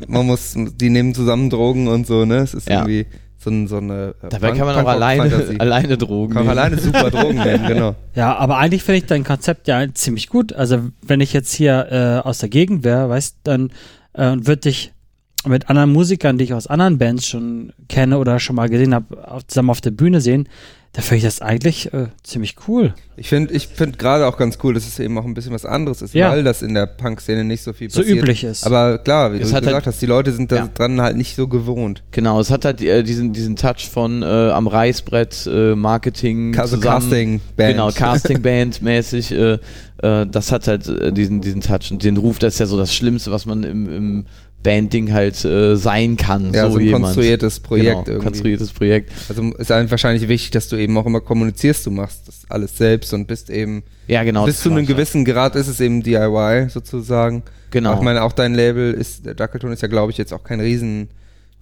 [0.08, 3.06] man muss, die nehmen zusammen Drogen und so, ne, es ist irgendwie
[3.44, 4.14] so, so eine.
[4.22, 7.68] Äh, Dabei Punk, kann man auch alleine, alleine Drogen Kann man alleine super Drogen nehmen,
[7.68, 7.96] genau.
[8.14, 10.54] Ja, aber eigentlich finde ich dein Konzept ja ziemlich gut.
[10.54, 11.88] Also, wenn ich jetzt hier
[12.24, 13.72] äh, aus der Gegend wäre, weißt dann
[14.14, 14.94] äh, würde ich
[15.46, 19.44] mit anderen Musikern, die ich aus anderen Bands schon kenne oder schon mal gesehen habe,
[19.48, 20.48] zusammen auf der Bühne sehen,
[20.94, 22.94] da finde ich das eigentlich äh, ziemlich cool.
[23.16, 25.66] Ich finde ich find gerade auch ganz cool, dass es eben auch ein bisschen was
[25.66, 26.32] anderes ist, ja.
[26.32, 28.18] weil das in der Punk-Szene nicht so viel so passiert.
[28.18, 28.66] So üblich ist.
[28.66, 30.68] Aber klar, wie es du gesagt halt, hast, die Leute sind ja.
[30.74, 32.04] dran halt nicht so gewohnt.
[32.12, 36.78] Genau, es hat halt äh, diesen, diesen Touch von äh, am Reißbrett äh, Marketing also
[36.78, 37.72] Casting-Band.
[37.72, 39.32] Genau, Casting-Band-mäßig.
[39.32, 39.60] Äh,
[40.02, 42.94] äh, das hat halt diesen, diesen Touch und den Ruf, das ist ja so das
[42.94, 44.26] Schlimmste, was man im, im
[44.64, 46.53] Banding halt äh, sein kann.
[46.53, 47.05] Ja, so, so ein jemand.
[47.05, 48.24] konstruiertes Projekt genau, irgendwie.
[48.24, 49.12] konstruiertes Projekt.
[49.30, 52.78] Also ist halt wahrscheinlich wichtig, dass du eben auch immer kommunizierst, du machst das alles
[52.78, 56.70] selbst und bist eben ja, genau, bis zu einem gewissen Grad ist es eben DIY
[56.70, 57.43] sozusagen.
[57.72, 57.95] Genau.
[57.95, 60.59] ich meine, auch dein Label ist, der Dackelton ist ja glaube ich jetzt auch kein
[60.59, 61.09] Riesen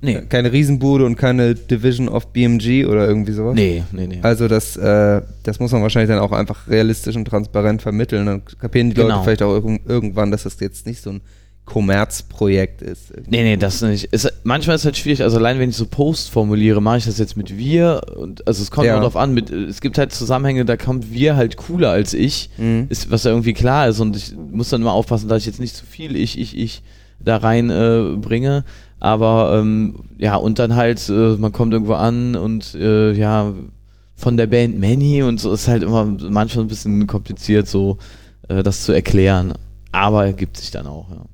[0.02, 0.22] Nee.
[0.30, 3.56] Keine Riesenbude und keine Division of BMG oder irgendwie sowas.
[3.56, 4.20] Nee, nee, nee.
[4.22, 8.26] Also das, äh, das muss man wahrscheinlich dann auch einfach realistisch und transparent vermitteln.
[8.26, 9.10] Dann kapieren die genau.
[9.10, 11.22] Leute vielleicht auch irg irgendwann, dass das jetzt nicht so ein
[11.70, 13.12] Kommerzprojekt ist.
[13.12, 13.32] Irgendwie.
[13.32, 14.06] Nee, nee, das nicht.
[14.06, 17.06] Ist, manchmal ist es halt schwierig, also allein wenn ich so Post formuliere, mache ich
[17.06, 18.96] das jetzt mit wir und also es kommt ja.
[18.96, 22.88] darauf an, mit, es gibt halt Zusammenhänge, da kommt wir halt cooler als ich, mhm.
[22.90, 25.60] ist, was ja irgendwie klar ist und ich muss dann mal aufpassen, dass ich jetzt
[25.60, 26.82] nicht zu viel ich, ich, ich
[27.20, 28.64] da rein äh, bringe.
[29.00, 33.54] Aber ähm, ja, und dann halt, äh, man kommt irgendwo an und äh, ja,
[34.16, 37.98] von der Band Manny und so ist halt immer manchmal ein bisschen kompliziert, so
[38.50, 39.54] äh, das zu erklären.
[39.92, 41.26] Aber ergibt sich dann auch, ja.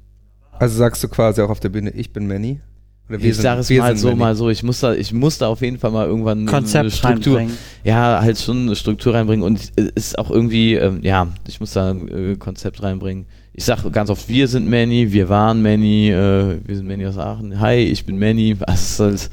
[0.59, 2.59] Also sagst du quasi auch auf der Bühne, ich bin Manny?
[3.07, 4.19] Oder wir ich sage es mal so, Manny.
[4.19, 4.49] mal so.
[4.49, 7.57] Ich muss da, ich muss da auf jeden Fall mal irgendwann Konzept eine Struktur, reinbringen.
[7.83, 11.73] ja, halt schon eine Struktur reinbringen und es ist auch irgendwie, ähm, ja, ich muss
[11.73, 13.27] da ein äh, Konzept reinbringen.
[13.53, 17.17] Ich sage ganz oft, wir sind Manny, wir waren Manny, äh, wir sind Manny aus
[17.17, 17.59] Aachen.
[17.59, 18.55] Hi, ich bin Manny.
[18.67, 19.29] Was halt,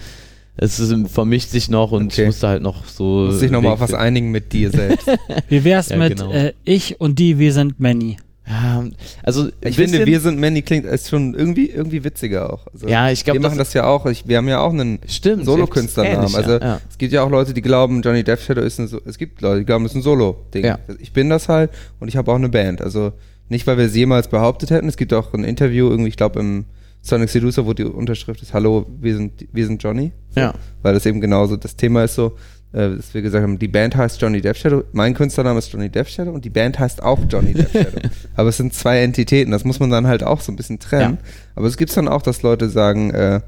[0.57, 2.23] es ist, vermischt sich noch und okay.
[2.23, 3.27] ich muss da halt noch so.
[3.27, 5.09] Muss dich nochmal auf was einigen mit dir selbst.
[5.49, 6.31] Wie wär's ja, mit genau.
[6.31, 8.19] äh, ich und die, wir sind Manny?
[8.47, 8.85] Ja,
[9.23, 12.67] also ich finde, wir sind Manny klingt ist schon irgendwie irgendwie witziger auch.
[12.73, 14.05] Also ja, ich glaube, wir machen das, ja auch.
[14.07, 16.35] Ich, wir haben ja auch einen Solo-Künstlernamen.
[16.35, 16.81] Also ja.
[16.91, 18.89] es gibt ja auch Leute, die glauben, Johnny Death Shadow ist ein.
[18.89, 20.65] So es gibt Leute, die glauben, das ist ein Solo-Ding.
[20.65, 20.79] Ja.
[20.99, 21.71] Ich bin das halt
[22.01, 22.83] und ich habe auch eine Band.
[22.83, 23.13] Also
[23.49, 24.89] nicht, weil wir es jemals behauptet hätten.
[24.89, 26.65] Es gibt auch ein Interview irgendwie, ich glaube im
[27.01, 30.11] Sonic Seducer, wo die Unterschrift ist: Hallo, wir sind wir sind Johnny.
[30.35, 30.55] Ja.
[30.83, 32.37] Weil das eben genauso das Thema ist so
[32.73, 35.91] äh, dass wir gesagt haben, die Band heißt Johnny Death Shadow, mein Künstlername ist Johnny
[35.91, 38.01] Death Shadow und die Band heißt auch Johnny Death Shadow.
[38.37, 41.19] Aber es sind zwei Entitäten, das muss man dann halt auch so ein bisschen trennen.
[41.21, 41.29] Ja.
[41.55, 43.41] Aber es gibt dann auch, dass Leute sagen, äh,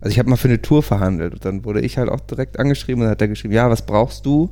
[0.00, 2.58] also ich habe mal für eine Tour verhandelt und dann wurde ich halt auch direkt
[2.58, 4.50] angeschrieben und dann hat er geschrieben, ja, was brauchst du?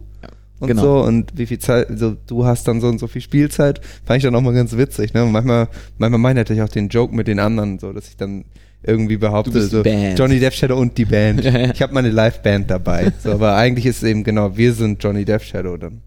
[0.59, 0.83] Und genau.
[0.83, 4.19] so und wie viel Zeit, also du hast dann so und so viel Spielzeit, fand
[4.19, 5.23] ich dann auch mal ganz witzig, ne?
[5.23, 5.69] Und manchmal,
[5.99, 8.47] manchmal meine ich auch den Joke mit den anderen, so, dass ich dann
[8.87, 11.45] irgendwie behaupte, so Johnny Death Shadow und die Band.
[11.45, 13.13] ich habe meine Live-Band dabei.
[13.23, 16.03] So, aber eigentlich ist es eben genau, wir sind Johnny Death Shadow dann.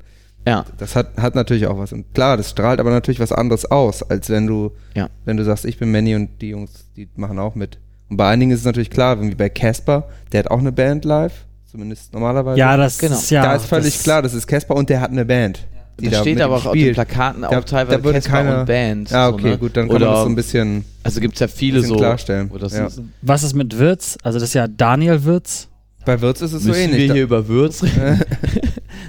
[0.47, 0.65] Ja.
[0.77, 1.93] Das hat, hat natürlich auch was.
[1.93, 5.09] Und klar, das strahlt aber natürlich was anderes aus, als wenn du, ja.
[5.25, 7.77] wenn du sagst, ich bin Manny und die Jungs, die machen auch mit.
[8.09, 11.05] Und bei einigen ist es natürlich klar, wie bei Casper, der hat auch eine Band
[11.05, 12.57] live, zumindest normalerweise.
[12.57, 13.15] Ja, das genau.
[13.15, 13.43] ist ja.
[13.43, 15.67] Da ist völlig klar, das ist Casper und der hat eine Band.
[15.71, 15.78] Ja.
[15.99, 18.65] Die da steht aber auch auf den Plakaten auch da, teilweise da Casper keine, und
[18.65, 19.11] Band.
[19.11, 19.57] Ja, okay, so, ne?
[19.57, 20.85] gut, dann kann Oder, man das so ein bisschen.
[21.03, 21.95] Also gibt es ja viele so.
[21.95, 22.51] Klarstellen.
[22.71, 22.87] Ja.
[23.21, 24.17] Was ist mit Wirtz?
[24.23, 25.69] Also das ist ja Daniel Wirtz.
[26.05, 27.07] Bei Wirtz ist es Müssen so ähnlich.
[27.07, 28.21] wir hier über Wirtz reden?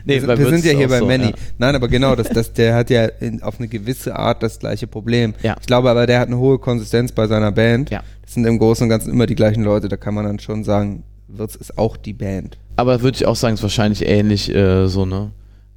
[0.05, 1.27] nee, wir, wir sind ja hier bei so, Manny.
[1.27, 1.33] Ja.
[1.59, 4.87] Nein, aber genau, das, das, der hat ja in, auf eine gewisse Art das gleiche
[4.87, 5.35] Problem.
[5.43, 5.57] Ja.
[5.61, 7.91] Ich glaube aber, der hat eine hohe Konsistenz bei seiner Band.
[7.91, 8.03] Ja.
[8.23, 9.89] Das sind im Großen und Ganzen immer die gleichen Leute.
[9.89, 12.59] Da kann man dann schon sagen, Wirtz ist auch die Band.
[12.77, 15.31] Aber würde ich auch sagen, ist wahrscheinlich ähnlich äh, so, ne?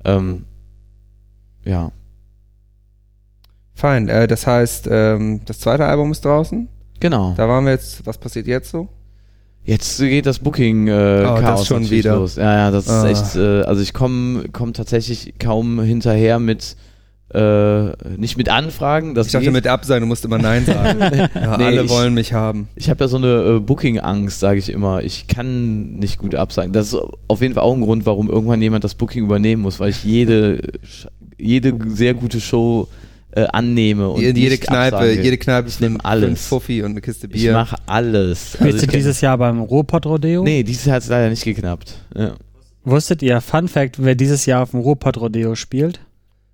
[0.05, 0.45] Ähm,
[1.65, 1.91] ja.
[3.73, 4.07] Fein.
[4.07, 6.67] Äh, das heißt, ähm, das zweite Album ist draußen.
[6.99, 7.33] Genau.
[7.35, 8.05] Da waren wir jetzt.
[8.05, 8.87] Was passiert jetzt so?
[9.65, 12.35] Jetzt geht das Booking äh, oh, Chaos das schon wieder los.
[12.35, 13.07] Ja, ja, das ah.
[13.07, 13.35] ist echt.
[13.35, 16.75] Äh, also ich komme komm tatsächlich kaum hinterher mit
[17.33, 19.15] äh, nicht mit Anfragen.
[19.15, 19.53] Das ich dachte geht.
[19.53, 20.99] mit Absagen, du musst immer Nein sagen.
[21.35, 22.67] ja, nee, alle ich, wollen mich haben.
[22.75, 25.01] Ich habe ja so eine äh, Booking-Angst, sage ich immer.
[25.03, 26.73] Ich kann nicht gut absagen.
[26.73, 29.79] Das ist auf jeden Fall auch ein Grund, warum irgendwann jemand das Booking übernehmen muss,
[29.79, 30.61] weil ich jede,
[31.43, 32.87] jede sehr gute Show
[33.35, 35.21] äh, annehme und jede, jede Kneipe, absage.
[35.21, 36.47] jede Kneipe ich nehme alles.
[36.47, 37.49] Fuffi und eine Kiste Bier.
[37.49, 38.53] Ich mache alles.
[38.53, 40.43] Spielst also du dieses Jahr beim Ruhrpott Rodeo?
[40.43, 41.95] Nee, dieses Jahr hat es leider nicht geknappt.
[42.15, 42.35] Ja.
[42.83, 45.99] Wusstet ihr, Fun Fact, wer dieses Jahr auf dem Ruhrpott Rodeo spielt?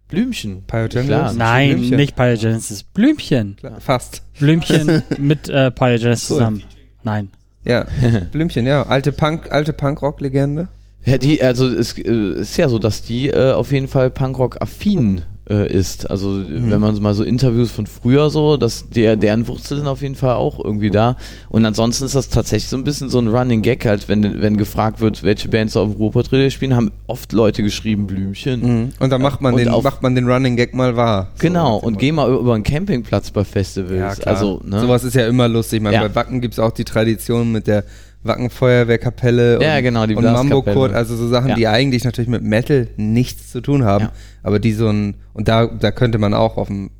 [0.08, 0.64] Blümchen.
[0.66, 1.38] Pyogenesis?
[1.38, 1.98] Nein, Blümchen.
[1.98, 2.84] nicht Pyogenesis.
[2.84, 3.58] Blümchen.
[3.58, 4.24] Klar, fast.
[4.40, 6.64] Blümchen mit äh, Pyogenesis zusammen.
[7.04, 7.30] Nein.
[7.66, 7.86] Ja,
[8.32, 8.84] Blümchen, ja.
[8.84, 10.68] Alte Punk, alte Punkrock-Legende.
[11.06, 15.24] Ja, die, also es äh, ist ja so, dass die äh, auf jeden Fall Punkrock-affin
[15.50, 16.10] äh, ist.
[16.10, 16.72] Also mhm.
[16.72, 20.16] wenn man mal so Interviews von früher so, dass der, deren Wurzeln sind auf jeden
[20.16, 21.18] Fall auch irgendwie da.
[21.50, 24.58] Und ansonsten ist das tatsächlich so ein bisschen so ein Running Gag halt, wenn, wenn
[24.58, 28.62] gefragt wird, welche Bands auf dem Ruhrpott spielen, haben oft Leute geschrieben Blümchen.
[28.62, 28.89] Mhm.
[29.00, 31.32] Und dann macht man, den, macht man den Running Gag mal wahr.
[31.39, 34.20] Genau, so, und geh mal über einen Campingplatz bei Festivals.
[34.20, 34.80] Ja, also, ne?
[34.80, 35.82] Sowas ist ja immer lustig.
[35.82, 36.02] Man, ja.
[36.02, 37.84] Bei Wacken gibt es auch die Tradition mit der
[38.24, 41.56] Wackenfeuerwehrkapelle ja, genau, die und Mambo-Kurt, also so Sachen, ja.
[41.56, 44.12] die eigentlich natürlich mit Metal nichts zu tun haben, ja.
[44.44, 46.92] aber die so ein, und da, da könnte man auch auf dem,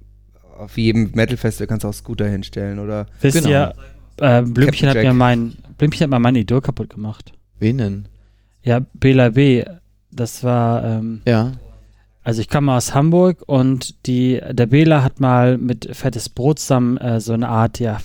[0.58, 3.06] auf jedem Metal-Festival kannst du auch Scooter hinstellen, oder?
[3.22, 3.50] Wisst genau.
[3.50, 3.74] ihr,
[4.18, 7.34] äh, Blümchen hat mir mein, Blümchen hat mal meine Idol kaputt gemacht.
[7.60, 8.06] Wen denn?
[8.64, 9.64] Ja, Bela B.
[10.12, 11.54] Das war, ähm, ja.
[12.24, 16.98] Also ich komme aus Hamburg und die, der Bela hat mal mit Fettes Brot zusammen
[16.98, 18.00] äh, so eine Art, ja,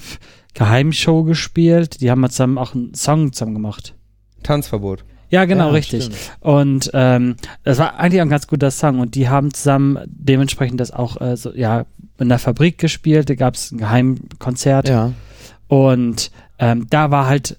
[0.54, 2.00] Geheimshow gespielt.
[2.00, 3.94] Die haben zusammen auch einen Song zusammen gemacht.
[4.42, 5.04] Tanzverbot.
[5.30, 6.04] Ja, genau, ja, richtig.
[6.04, 6.18] Stimmt.
[6.40, 9.00] Und ähm, das war eigentlich auch ein ganz guter Song.
[9.00, 11.86] Und die haben zusammen dementsprechend das auch äh, so, ja,
[12.18, 13.28] in der Fabrik gespielt.
[13.28, 14.88] Da gab es ein Geheimkonzert.
[14.88, 15.12] Ja.
[15.66, 17.56] Und ähm, da war halt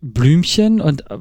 [0.00, 1.18] Blümchen und äh,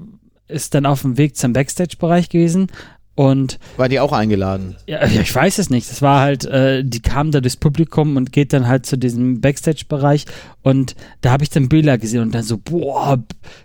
[0.48, 2.68] ist dann auf dem Weg zum Backstage-Bereich gewesen,
[3.16, 4.78] und war die auch eingeladen?
[4.88, 5.90] Ja, ich weiß es nicht.
[5.92, 9.42] Das war halt, äh, die kam da durchs Publikum und geht dann halt zu diesem
[9.42, 10.26] Backstage-Bereich
[10.62, 13.22] und da habe ich dann Bela gesehen und dann so, boah,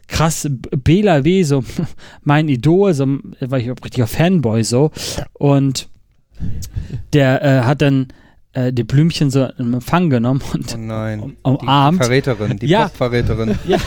[0.09, 1.65] krass, Bela W, so
[2.23, 3.07] mein Idol, so
[3.41, 4.91] war ich richtiger Fanboy so.
[5.33, 5.89] Und
[7.13, 8.09] der äh, hat dann
[8.57, 11.37] äh, die Blümchen so im Empfang genommen und oh nein.
[11.43, 12.01] Um, umarmt.
[12.01, 12.85] Die Verräterin, die ja.
[12.89, 13.59] Postverräterin.
[13.67, 13.79] ja,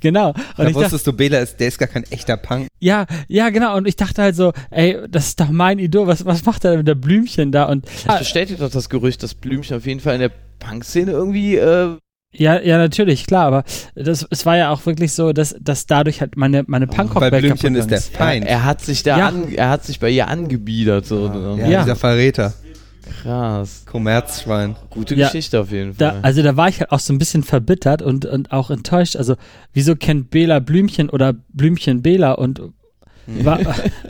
[0.00, 0.28] genau.
[0.30, 2.68] Und da ich wusstest dachte, du, Bela ist, der ist gar kein echter Punk.
[2.80, 3.76] Ja, ja, genau.
[3.76, 6.06] Und ich dachte halt so, ey, das ist doch mein Idol.
[6.06, 7.64] Was, was macht er denn mit der Blümchen da?
[7.64, 11.56] Und das bestätigt doch das Gerücht, dass Blümchen auf jeden Fall in der Punk-Szene irgendwie
[11.56, 11.96] äh,
[12.34, 13.64] Ja, ja, natürlich, klar, aber
[13.94, 17.30] das, es war ja auch wirklich so, dass, dass dadurch halt meine, meine punkrock Bei
[17.30, 18.46] Blümchen ist der Feind.
[18.46, 19.28] Er hat sich da Ja.
[19.28, 21.04] an, er hat sich bei ihr angebiedert.
[21.04, 21.58] So, ne?
[21.60, 21.82] Ja, Ja.
[21.82, 22.54] dieser Verräter.
[23.22, 23.84] Krass.
[23.86, 24.76] Kommerzschwein.
[24.90, 25.26] Gute Ja.
[25.26, 26.20] Geschichte auf jeden Da, Fall.
[26.22, 29.16] also da war ich halt auch so ein bisschen verbittert und, und auch enttäuscht.
[29.16, 29.36] Also,
[29.72, 32.60] wieso kennt Bela Blümchen oder Blümchen Bela und
[33.26, 33.60] war,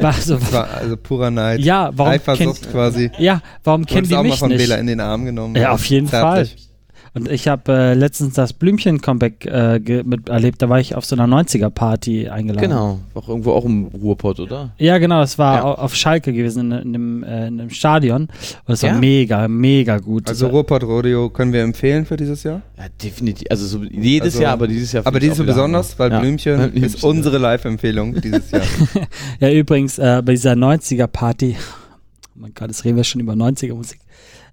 [0.00, 0.40] war so.
[0.52, 1.60] War also purer Neid.
[1.60, 3.10] Ja, warum kennt, Eifersucht quasi.
[3.18, 4.58] ja, warum Du kennen die auch mal von nicht?
[4.58, 5.54] Bela in den Arm genommen.
[5.56, 6.68] Ja, auf jeden Zärtlich.
[7.14, 10.62] Und ich habe äh, letztens das Blümchen-Comeback äh, ge- mit erlebt.
[10.62, 12.70] Da war ich auf so einer 90er-Party eingeladen.
[12.70, 13.00] genau.
[13.12, 14.70] Auch irgendwo auch im Ruhrpott, oder?
[14.78, 15.20] Ja, genau.
[15.20, 15.64] Das war Ja.
[15.64, 18.28] au- auf Schalke gewesen, in, in, einem, äh, in einem Stadion.
[18.66, 18.96] Und es war Ja?
[18.98, 20.26] mega, mega gut.
[20.26, 22.62] Also Das war- Ruhrpott Rodeo können wir empfehlen für dieses Jahr.
[22.78, 23.46] Ja, definitiv.
[23.50, 25.06] Also so jedes Also- Jahr, aber dieses Jahr.
[25.06, 26.18] Aber dieses Jahr besonders, weil Ja.
[26.20, 28.62] Blümchen, ist unsere Live-Empfehlung dieses Jahr.
[29.38, 33.98] Ja, übrigens, äh, bei dieser 90er-Party, oh mein Gott, das reden wir schon über 90er-Musik,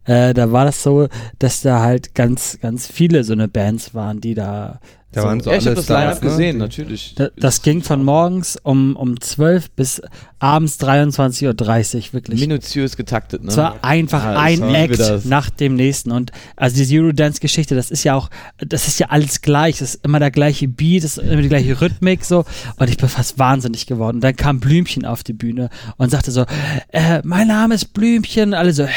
[0.10, 1.08] äh, da war das so,
[1.38, 4.80] dass da halt ganz, ganz viele so eine Bands waren, die da.
[5.12, 6.30] Da so, waren so Ja, ich habe das Stars, Line-Up ne?
[6.30, 7.16] gesehen, natürlich.
[7.16, 10.02] da, das ging von morgens um, um 12 bis
[10.38, 12.40] abends 23.30 Uhr, wirklich.
[12.40, 13.50] Minutiös getaktet, ne?
[13.50, 16.12] Es war einfach Ja, ein Act nach dem nächsten.
[16.12, 18.30] Und also diese Eurodance-Geschichte, das ist ja auch,
[18.60, 19.80] das ist ja alles gleich.
[19.80, 22.46] Das ist immer der gleiche Beat, das ist immer die gleiche Rhythmik so.
[22.78, 24.18] Und ich bin fast wahnsinnig geworden.
[24.18, 26.46] Und dann kam Blümchen auf die Bühne und sagte so,
[26.90, 28.54] äh, mein Name ist Blümchen.
[28.54, 28.92] Alle so, "Hä?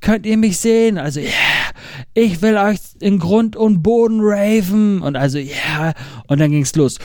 [0.00, 0.98] Könnt ihr mich sehen?
[0.98, 1.28] Also, ja,
[2.14, 5.02] ich will euch in Grund und Boden raven.
[5.02, 5.94] Und also, ja.
[6.26, 6.98] Und dann ging's los.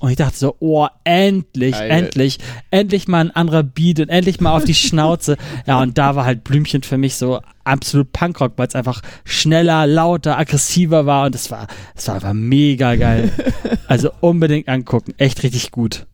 [0.00, 1.90] Und ich dachte so, oh, endlich, Geil.
[1.90, 2.38] endlich,
[2.70, 5.36] endlich mal ein anderer Beat und endlich mal auf die Schnauze.
[5.66, 9.86] ja, und da war halt Blümchen für mich so absolut Punkrock, weil es einfach schneller,
[9.86, 13.32] lauter, aggressiver war und es war, es war einfach mega geil.
[13.86, 16.06] Also unbedingt angucken, echt richtig gut.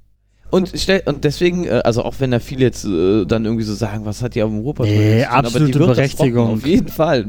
[0.54, 3.74] Und, stell, und deswegen, äh, also auch wenn da viele jetzt äh, dann irgendwie so
[3.74, 6.46] sagen, was hat die auf dem Ruhrpott Nee, zu tun, aber absolute Berechtigung.
[6.46, 7.26] rocken, Auf jeden Fall.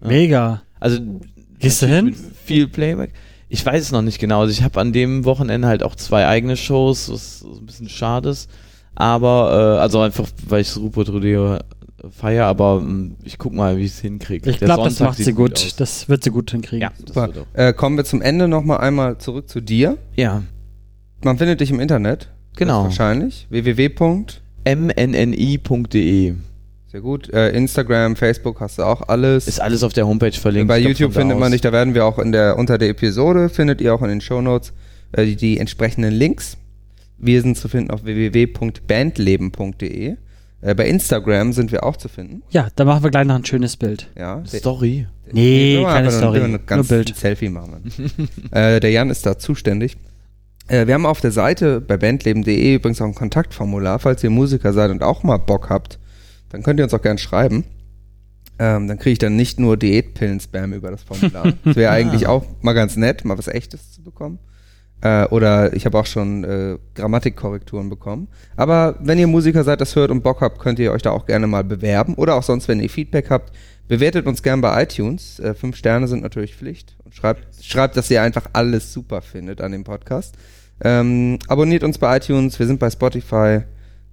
[0.00, 0.08] Ja.
[0.08, 0.62] Mega.
[0.80, 0.98] Also
[1.58, 2.14] Gehst du hin?
[2.44, 3.12] Viel Playback.
[3.48, 4.40] Ich weiß es noch nicht genau.
[4.40, 7.88] Also ich habe an dem Wochenende halt auch zwei eigene Shows, was so ein bisschen
[7.88, 8.48] schade ist.
[8.94, 11.58] Aber, äh, also einfach, weil ich das Ruhrpott Rodeo
[12.10, 14.50] feier, aber mh, ich guck mal, wie ich es hinkriege.
[14.50, 15.52] Ich glaube, das macht sie gut.
[15.52, 15.76] aus.
[15.76, 16.88] Das wird sie gut hinkriegen.
[17.14, 17.28] Ja.
[17.52, 19.98] Äh, kommen wir zum Ende nochmal einmal zurück zu dir.
[20.16, 20.42] Ja,
[21.22, 22.28] Man findet dich im Internet.
[22.56, 22.84] Genau.
[22.84, 23.46] Wahrscheinlich.
[23.50, 23.90] www.
[24.64, 26.34] mnni.de.
[26.92, 27.32] Sehr gut.
[27.32, 29.48] Äh, Instagram, Facebook hast du auch alles.
[29.48, 30.68] Ist alles auf der Homepage verlinkt.
[30.68, 33.80] Bei YouTube findet man dich, da werden wir auch in der, unter der Episode, findet
[33.80, 34.74] ihr auch in den Shownotes
[35.12, 36.58] äh, die, die entsprechenden Links.
[37.16, 40.16] Wir sind zu finden auf www.bandleben.de.
[40.60, 42.42] Äh, bei Instagram sind wir auch zu finden.
[42.50, 44.10] Ja, da machen wir gleich noch ein schönes Bild.
[44.18, 44.42] Ja.
[44.46, 45.06] Story.
[45.32, 47.16] Nee, wir keine Story, Nur, nur ein ganz Bild.
[47.16, 47.90] Selfie machen.
[48.50, 49.96] äh, der Jan ist da zuständig.
[50.72, 54.72] Äh, wir haben auf der Seite bei bandleben.de übrigens auch ein Kontaktformular, falls ihr Musiker
[54.72, 55.98] seid und auch mal Bock habt,
[56.48, 57.64] dann könnt ihr uns auch gern schreiben.
[58.58, 61.52] Ähm, dann kriege ich dann nicht nur Diätpillen-Spam über das Formular.
[61.64, 64.38] Das wäre eigentlich auch mal ganz nett, mal was Echtes zu bekommen.
[65.02, 68.28] Äh, oder ich habe auch schon äh, Grammatikkorrekturen bekommen.
[68.56, 71.26] Aber wenn ihr Musiker seid, das hört und Bock habt, könnt ihr euch da auch
[71.26, 72.14] gerne mal bewerben.
[72.14, 73.52] Oder auch sonst, wenn ihr Feedback habt,
[73.88, 75.38] bewertet uns gern bei iTunes.
[75.38, 76.96] Äh, fünf Sterne sind natürlich Pflicht.
[77.04, 80.36] Und schreibt, schreibt, dass ihr einfach alles super findet an dem Podcast.
[80.84, 83.60] Ähm, abonniert uns bei iTunes, wir sind bei Spotify.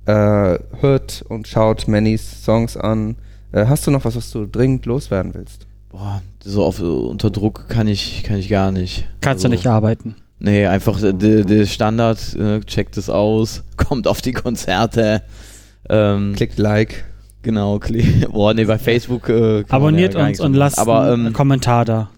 [0.05, 3.17] Äh, hört und schaut Mannys Songs an.
[3.51, 5.67] Äh, hast du noch was, was du dringend loswerden willst?
[5.89, 9.07] Boah, so auf, unter Druck kann ich, kann ich gar nicht.
[9.21, 10.15] Kannst Also, du nicht arbeiten.
[10.39, 15.21] Nee, einfach der Standard, äh, checkt es aus, kommt auf die Konzerte.
[15.89, 17.05] Ähm, Klickt Like.
[17.41, 18.29] Genau, klick.
[18.31, 19.29] Boah, nee, bei Facebook.
[19.29, 22.09] Äh, Abonniert ja uns und lasst Aber einen ähm, Kommentar da.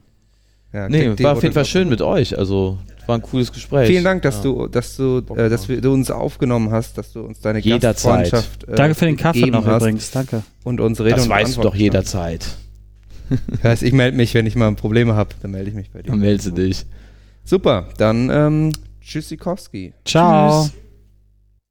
[0.73, 2.37] Ja, nee, war auf jeden Fall schön mit euch.
[2.37, 2.77] Also,
[3.11, 3.87] war ein cooles Gespräch.
[3.87, 4.43] Vielen Dank, dass Ja.
[4.43, 8.31] du, dass du, äh, dass wir, du uns aufgenommen hast, dass du uns deine Jederzeit.
[8.31, 10.11] Gastfreundschaft äh, Danke für den Kaffee gegeben noch hast übrigens.
[10.11, 10.43] Danke.
[10.63, 12.45] und unsere Rede Das und weißt du doch jederzeit.
[13.49, 16.01] Das heißt, ich melde mich, wenn ich mal Probleme habe, dann melde ich mich bei
[16.01, 16.09] dir.
[16.11, 16.85] Dann meldest du dich.
[17.45, 19.93] Super, dann ähm, Tschüssikowski.
[20.05, 20.63] Ciao.
[20.63, 20.80] Tschüss.